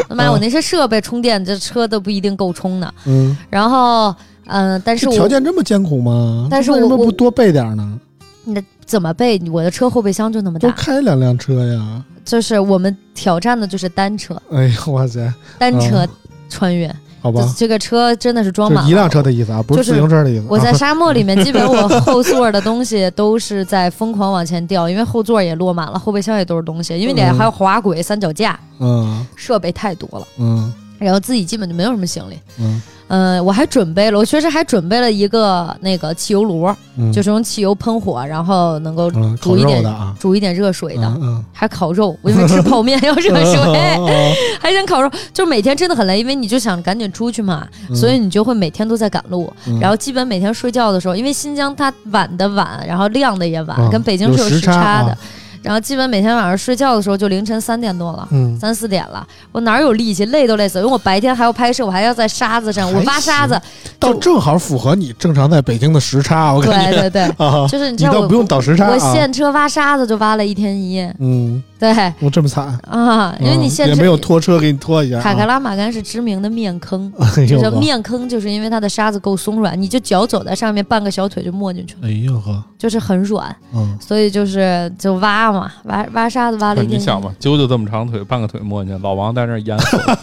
[0.09, 2.93] 他 妈，我那些设备充电，这车都不一定够充呢。
[3.05, 4.13] 嗯，然后，
[4.47, 6.47] 嗯、但是这条件这么艰苦吗？
[6.51, 7.99] 但是为什么不多备点呢？
[8.43, 9.41] 那怎么备？
[9.49, 12.03] 我的车后备箱就那么大多大，开两辆车呀！
[12.23, 16.07] 就是我们挑战的就是单车，哎呀，哇塞，单车
[16.49, 16.93] 穿越。
[17.21, 20.45] 好吧这，这个车真的是装满了一辆车的意思啊，不是自行车的意思。
[20.47, 32.35] 我在啊沙漠里面， 基本我后座的东西都是在疯狂往前掉，因为后座也落满了，后备箱也都是东西，因为你嗯还有滑轨、三脚架，嗯设备太多了，嗯然后自己基本就没有什么行李。
[32.59, 39.83] 嗯嗯、我还准备了，我确实还准备了一个那个汽油炉，嗯，就是用汽油喷火，然后能够煮一点、
[40.19, 41.03] 煮一点热水的。
[41.03, 44.09] 嗯嗯，还烤肉，我因为吃泡面要热水，哦
[44.59, 49.51] 还想烤肉，就是每天真的很累，因为你就想赶紧出去嘛，嗯所以你就会每天都在赶路。
[49.67, 55.09] 嗯然后基本每天睡觉的时候，因为新疆它晚的晚，然后亮的也晚，嗯跟北京是有时时差的。
[55.11, 55.17] 啊
[55.65, 58.27] 然后基本每天晚上睡觉的时候就凌晨三点多了。
[58.31, 60.83] 嗯，三四点了，我哪有力气，累都累死了。
[60.83, 63.59] 因为我白天还要拍摄，我还要在沙子上，我挖沙子，
[63.99, 66.99] 倒正好符合你正常在北京的时差，我对感觉。
[67.01, 69.13] 对对， 啊，就是你知道我不用倒时差我啊。
[69.13, 71.93] 现车挖沙子就挖了一天一夜，嗯，对。
[72.19, 75.21] 我这么惨，啊，因为你嗯现车也没有拖车给你拖一下啊。
[75.21, 86.99] 卡卡拉玛干是知名的面坑， 哎呦呵，就叫面坑，就是因为它的沙子够松软，你就脚走在上面，半个小腿就没进去了，哎呦呵，就是很软，嗯，所以就是就挖嘛，挖挖沙子挖了一天。
[86.99, 90.17] 你想吧，啾啾这么长腿，半个腿没进去，老王在那儿淹死了，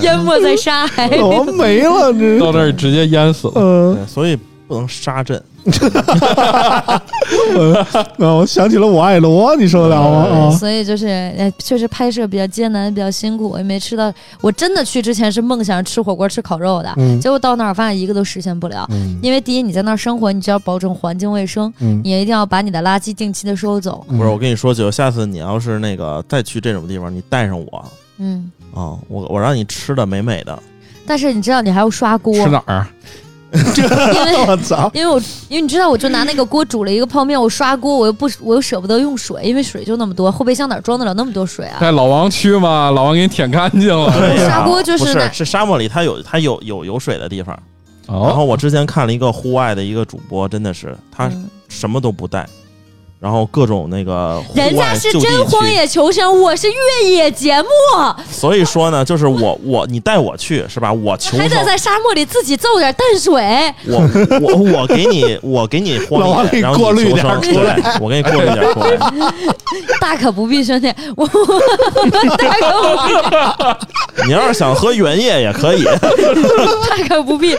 [0.02, 3.54] 淹没在沙海老王没了，这到那儿直接淹死了。
[3.56, 5.42] 嗯，所以不能杀阵。
[5.66, 7.02] 啊，
[8.18, 10.48] 我想起了我爱罗，你受得了吗？
[10.48, 14.12] 啊，所以就是，哎，确实拍摄比较艰难，比较辛苦，我也没吃到。
[14.40, 18.86] 我真的去之前是梦想吃火锅、吃烤肉的，嗯结果到那儿发现一个都实现不了。
[18.90, 24.04] 嗯因为第一，你在那儿生活，你就要保证环境卫生，嗯你也一定要把你的垃圾定期的收走。
[24.08, 27.84] 不是，我跟你说，就下次你要是那个再去这种地方，你带上我
[28.18, 30.58] 嗯，啊，我我让你吃的美美的。
[31.06, 32.90] 但是你知道，你还要刷锅，吃哪儿啊？
[33.76, 41.78] 因为我操，因为我因为你知道，我就拿那个锅煮了一个泡面，我刷锅，我又不我又舍不得用水，因为水就那么多，后备箱哪装得了那么多水啊？
[41.80, 44.12] 带老王去嘛，老王给你舔干净了。
[44.18, 47.58] 对呀砂锅就是不是是沙漠里它有它有有有水的地方。
[48.06, 52.46] 然后哦，我之前看了一个户外的一个主播，真的是他嗯什么都不带，
[53.18, 55.66] 然后各种那个人家是真荒。
[55.66, 57.68] 野求生，我是越野节目，
[58.30, 60.92] 所以说呢，就是我 我你带我去是吧？
[60.92, 63.42] 我求生，还得在沙漠里自己揍点淡水。
[63.86, 63.98] 我
[64.40, 66.20] 我我给你我给你 荒
[66.52, 68.96] 野，然后你过滤你求生，出来对，我给你过滤点儿出来。
[70.00, 71.34] 大可不必，兄弟，我大
[72.60, 77.56] 可不必，你要是想喝原液也可以，大可不必。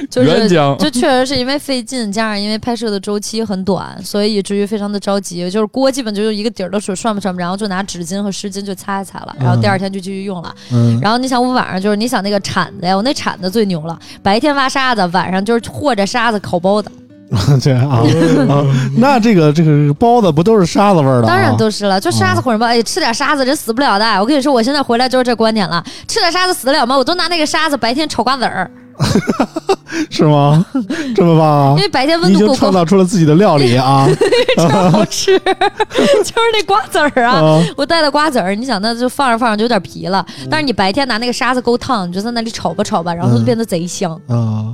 [0.10, 0.48] 就是
[0.78, 5.50] 就确实是因为费劲，加上因为拍摄的周期很短，所以以至于非常的着急。
[5.50, 10.54] 就是锅基本就用一个底儿的水涮不涮吧，然后就拿纸巾和湿巾就擦一擦了，然后第二天就继续用了。
[10.72, 16.90] 嗯，然后你想我晚上就是你想那个铲子呀，我那铲子最牛了，白天挖沙子，晚上就是和着沙子烤包子，
[17.60, 18.02] 这样啊
[18.48, 18.64] 啊，
[18.96, 21.28] 那这个这个包子不都是沙子味儿的啊？
[21.28, 24.04] 当然都是了，就沙子混着包，哎，吃点沙子人死不了的。
[24.20, 26.96] 我跟你说，我现在回来就是这观点了，吃点沙子死得了吗？
[26.96, 28.70] 我都拿那个沙子白天炒瓜子儿，
[30.10, 30.64] 是吗？
[31.14, 31.82] 这么棒啊因！
[31.82, 34.08] 为白天温度够高，经创造出了自己的料理啊！
[34.56, 37.32] 超好吃， 就是那瓜子儿啊。
[37.40, 44.12] 啊我带的瓜子儿，你想那就放着放着就有点皮了，但是你白天拿那个沙子够烫，你就在那里炒吧炒吧，然后它就变得贼香。
[44.28, 44.72] 啊，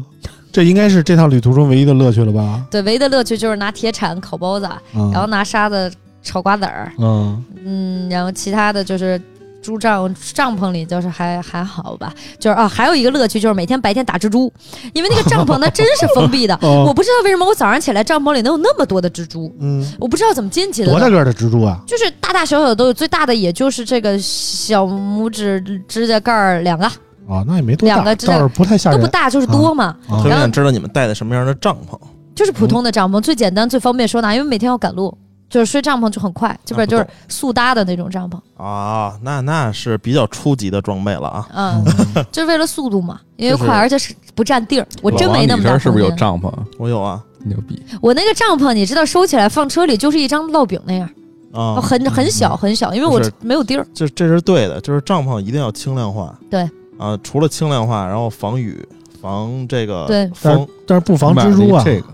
[0.53, 2.63] 这应该是这趟旅途中唯一的乐趣了吧？
[2.71, 5.91] 对，唯一的乐趣就是拿铁铲烤包子，嗯然后拿沙子
[6.23, 9.21] 炒瓜子儿，嗯嗯，然后其他的就是。
[9.67, 14.53] 住帐帐篷里就是还还好吧，就是啊，还有一个乐趣就是每天白天打蜘蛛，
[14.95, 20.91] 因为那个帐篷它真是封闭的， 哦我不知道为什么我早上起来帐篷里能有那么多的蜘蛛，嗯，我不知道怎么进去的。
[20.91, 21.81] 多大个儿的蜘蛛啊？
[21.87, 26.87] 就是大大小小的都有，最大的也就是这个小拇指指甲盖儿两个，
[27.29, 29.11] 啊，那也没多大，两个指甲倒是不太吓人都不。
[29.11, 29.97] 大，就是多嘛。
[30.09, 31.99] 啊特别然后想知道你们带的什么样的帐篷。
[32.35, 35.17] 就是普通的帐篷，最简单、最方便收纳，因为每天要赶路，
[35.57, 38.39] 就是睡帐篷就很快，基本上就是速搭的那种帐篷。
[38.63, 41.49] 啊，那那是比较初级的装备了啊！
[41.55, 41.83] 嗯，
[42.31, 44.87] 就是为了速度嘛，因为快，而且是不占地儿。
[45.01, 46.53] 我真没那么大是不是有帐篷？
[46.79, 47.83] 我有啊牛逼！
[48.03, 51.09] 我那个帐篷，你知道收起来放车里就是一张烙饼那样，
[51.55, 53.87] 啊，很很小很小，因为我就是没有地儿。
[53.95, 56.39] 这这是对的，就是帐篷一定要轻量化。
[56.51, 58.87] 对啊，除了轻量化，然后防雨、
[59.23, 61.83] 防这个对风但是不防蜘蛛啊。
[61.83, 62.07] 这个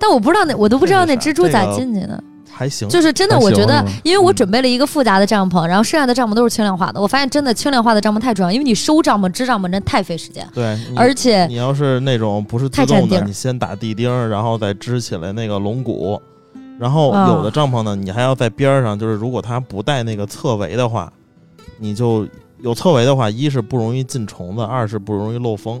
[0.00, 2.20] 但我不知道那我都不知道那蜘蛛咋进去的。
[2.54, 2.88] 还行。
[2.88, 7.00] 就是真的，我觉得因为我嗯准备了一个复杂的帐篷，然后剩下的帐篷都是轻量化的。
[7.00, 16.20] 我发现真的轻量化的帐篷太重要，因为你收帐篷、支帐篷真太费时间，对，而且你要是那种不是自动的，你先打地钉，然后再支起来那个龙骨，
[16.78, 21.12] 然后啊有的帐篷呢，你还要在边儿上，就是如果它不带那个侧围的话，
[21.78, 22.26] 你就
[22.60, 25.80] 有侧围的话，一是不容易进虫子，二是不容易漏风。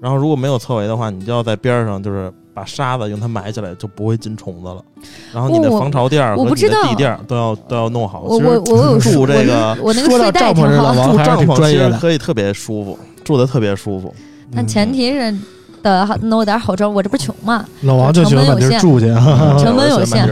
[0.00, 4.84] 然后如果没有侧围的话，你就要在边儿上，就是把沙子用它埋起来，就不会进虫子了。
[5.32, 8.20] 然后你的防潮垫儿和你的地垫儿都要都要弄好。
[8.20, 11.90] 我其实我我有住这个我我那个说到睡袋帐篷挺好，住帐篷其实挺专业。
[11.98, 14.14] 可以特别舒服，住的特别舒服。
[14.54, 15.34] 但前提是
[15.82, 17.64] 得弄点好装，我这不是穷嘛。
[17.82, 19.56] 老王就喜欢满地 儿住去啊。
[19.58, 20.26] 成本有限。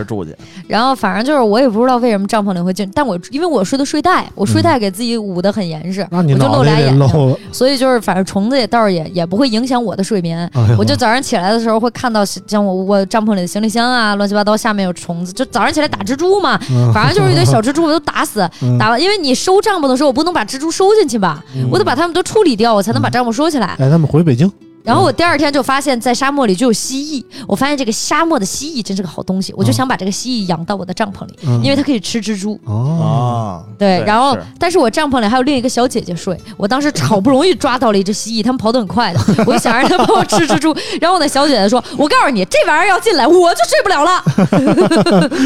[0.66, 10.48] 然后反正就是我也不知道为什么帐篷里会进，但我因为我睡的睡袋，我睡袋给自己捂得很严实，我就露俩眼睛，所以就是反正虫子也倒是也也不会影响我的睡眠。
[10.54, 18.48] 哎我就早上起来的时候会看到像我我帐篷里的行李箱啊，乱七八糟下面有虫子，就早上起来打蜘蛛嘛，嗯反正就是一堆小 蜘蛛，我都打死。
[18.62, 23.74] 嗯打完，因为你收帐篷的时候，我不能把蜘蛛收进去吧，我得把它们都处理掉，我才能把帐篷收起来。
[23.78, 24.50] 带他们回北京。
[24.82, 27.24] 然后我第二天就发现，在沙漠里就有蜥蜴。
[27.46, 32.58] 我发现这个沙漠的蜥蜴真是个好东西，我就想把这个蜥蜴养到我的帐篷里，嗯因为它可以吃蜘蛛。
[32.64, 40.74] 哦，啊，对，然后是但是我帐篷里还有另一个小姐姐睡，我当时好不容易抓到了一只蜥蜴，它们跑得很快的， 我就想让它帮我吃蜘蛛。
[41.00, 44.22] 然后我那小姐姐说：“我告诉你，这玩意儿要进来，我就睡不了了。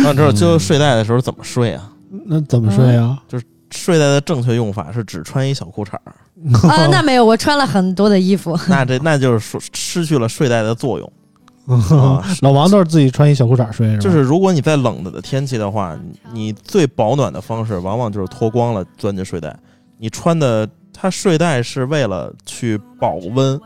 [0.03, 1.91] 那之后就睡袋的时候怎么睡啊？
[2.27, 3.19] 那怎么睡啊？
[3.29, 6.15] 就是睡袋的正确用法是只穿一小裤衩儿，”
[6.69, 8.59] 啊，那没有，我穿了很多的衣服。
[8.69, 11.13] 那这那就是说失去了睡袋的作用。
[11.99, 14.01] 啊老王都是自己穿一小裤衩睡是吧？
[14.03, 15.99] 就是如果你在冷的天气的话，
[16.33, 19.57] 你最保暖的方式往往就是脱光了钻进睡袋。
[19.97, 23.59] 你穿的它睡袋是为了去保温，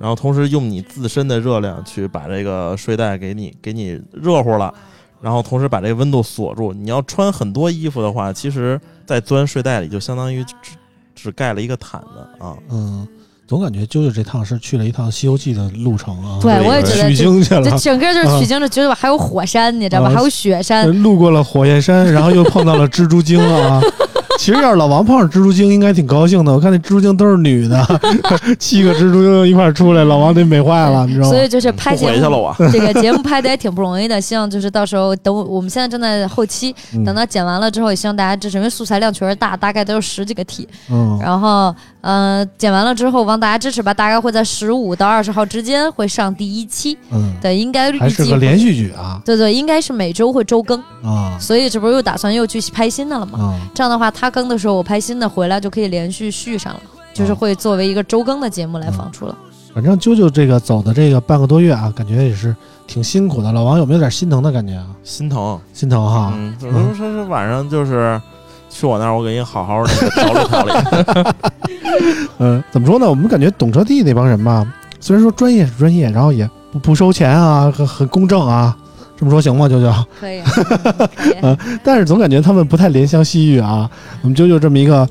[0.00, 4.72] 然后同时用你自身的热量去把这个睡袋给你给你热乎了，
[5.20, 6.72] 然后同时把这个温度锁住。
[6.72, 10.42] 你要穿很多衣服的话，其实在钻睡袋里就相当于
[11.18, 12.54] 只只盖了一个毯子啊。
[12.70, 13.06] 嗯，
[13.46, 16.38] 总感觉啾啾这趟是去了一趟《西游记》的路程啊。
[16.40, 20.08] 对，我也觉得取经去了，这整个就是取经的，觉得还有火山，你知道吧？
[20.08, 20.86] 啊还有雪山。
[21.02, 23.80] 路过了火焰山，然后又碰到了蜘蛛精啊。
[24.40, 26.52] 其实要是老王碰上蜘蛛精，应该挺高兴的。
[26.52, 28.00] 我看那蜘蛛精都是女的，
[28.56, 31.30] 七个蜘蛛精一块儿出来，老王得美坏了，你知道吗？
[31.34, 32.56] 所以就是拍不回节目，去了我。
[32.72, 34.18] 这个节目拍的也挺不容易的。
[34.22, 40.68] 希望就是到时候等我我们现在正在后期，嗯等到剪完了之后，也希望大家支持，因为素材量确实大，大概都有十几个 T。
[40.88, 43.92] 嗯，然后，呃，剪完了之后，望大家支持吧。
[43.92, 53.38] 大概会在十五到二十号之间会上第一期，嗯，对，应该是个连续剧啊对对，应该是每周会周更，啊所以这不是又打算又去拍新的了吗？
[53.38, 53.60] 啊！
[53.74, 56.80] 这样的话，他更的时候我拍新的回来就可以连续续上了，
[57.12, 59.36] 就是会作为一个周更的节目来放出了。
[59.74, 62.54] 反正啾啾这个走的这个半个多月啊，感觉也是
[62.86, 63.52] 挺辛苦的。
[63.52, 64.86] 老王有没有点心疼的感觉啊？
[65.04, 66.32] 心疼，心疼哈。
[66.34, 68.20] 嗯，就是说说是晚上就是
[68.78, 70.72] 去我那儿，我给你好好的调理调理。
[72.38, 73.10] 嗯，怎么说呢？
[73.10, 74.64] 我们感觉懂车帝那帮人吧，
[75.00, 78.76] 虽然说专业是专业，然后也不不收钱啊，很很公正啊，
[79.18, 79.68] 这么说行吗？
[79.68, 79.92] 舅舅？
[80.20, 81.56] 可以，可以。
[81.82, 83.90] 但是总感觉他们不太怜香惜玉啊。
[84.22, 85.04] 我们啾啾这么一个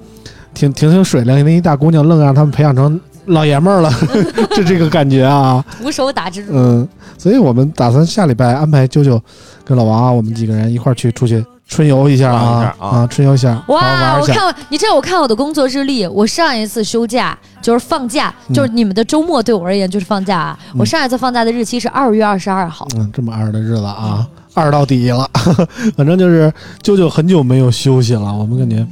[0.54, 3.92] 挺挺挺水灵的一大姑娘，愣让他们培养成老爷们儿了，
[4.56, 5.62] 就这个感觉啊。
[5.78, 6.54] 徒手打蜘蛛。
[6.54, 6.88] 嗯，
[7.18, 9.20] 所以我们打算下礼拜安排啾啾
[9.66, 14.18] 跟老王啊，我们几个人一块儿去出去春游一下啊啊春游一下，哇！
[14.20, 20.60] 我看你知道我看我的工作日历，我上一次休假就是放假，嗯就是你们的周末对我而言就是放假啊。
[20.78, 22.88] 我上一次放假的日期是二月二十二号。
[22.96, 25.30] 嗯，这么二的日子啊，二到底了。
[25.98, 26.52] 反正就是
[26.82, 28.88] 舅舅很久没有休息了，我们感觉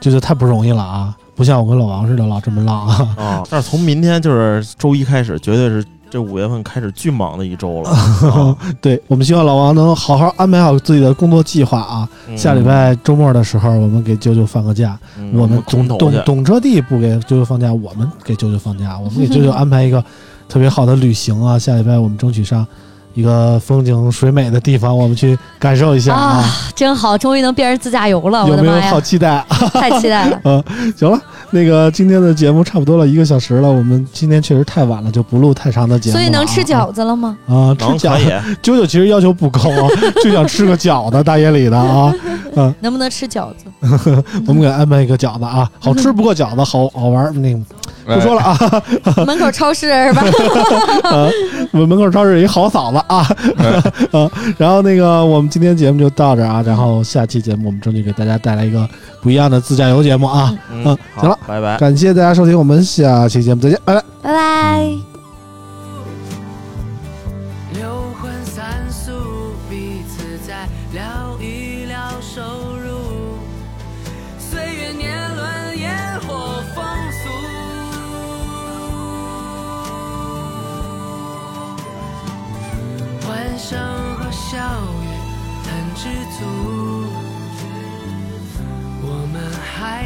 [0.00, 3.08] 舅舅太不容易了啊，不像我跟老王似的老这么浪啊。
[3.16, 7.88] 啊，但是从明天就是周一开始，绝对是这五月份开始巨忙的一周了。
[7.90, 12.06] 啊 对我们希望老王能好好安排好自己的工作计划啊。
[12.28, 14.98] 嗯下礼拜周末的时候，我们给舅舅放个假。
[15.18, 20.04] 嗯我们懂懂懂车帝不给舅舅放假，我们给舅舅放假，我们给舅舅安排一个
[20.50, 21.58] 特别好的旅行啊！
[21.58, 22.66] 下礼拜我们争取上
[23.14, 26.36] 一个风景水美的地方，我们去感受一下啊！
[26.40, 26.44] 啊，
[26.76, 28.44] 真好，终于能变成自驾游了！
[28.44, 29.42] 我的妈呀有没有好，期待？
[29.72, 30.40] 太期待了。
[30.44, 30.62] 嗯，
[30.96, 31.18] 行了，
[31.52, 36.18] 那个今天的节目差不多了一个小时了，我们今天确实太晚了，就不录太长的节目啊。
[36.18, 37.36] 所以能吃饺子了吗？
[37.46, 37.76] 啊？
[37.78, 38.28] 吃饺子，以，
[38.62, 39.88] 啾啾其实要求不高啊，
[40.24, 42.12] 就想吃个饺子，大夜里的啊。
[42.80, 43.66] 能不能吃饺子？
[44.46, 47.30] 我们给安排一个饺子啊，好吃不过饺子，好好玩。
[47.42, 47.60] 那个
[48.04, 48.56] 不说了啊，
[49.26, 50.22] 门口超市是吧？
[51.72, 53.26] 我们门口超市有一好嫂子啊，
[54.12, 58.88] 啊，然后那个我们今天节目就到这儿啊，然后下期节目我们争取给大家带来一个
[59.22, 61.76] 不一样的自驾游节目啊，嗯嗯，行了，拜拜。
[61.78, 64.02] 感谢大家收听，我们下期节目再见，拜拜。
[64.22, 65.11] 拜拜。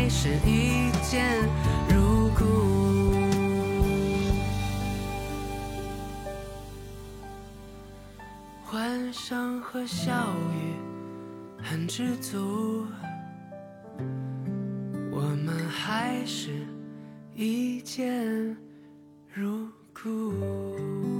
[0.07, 1.27] 还是一见
[1.89, 2.45] 如故。
[8.63, 12.87] 欢声和笑语很知足，
[15.11, 16.53] 我们还是
[17.35, 18.57] 一见
[19.35, 21.16] 如故。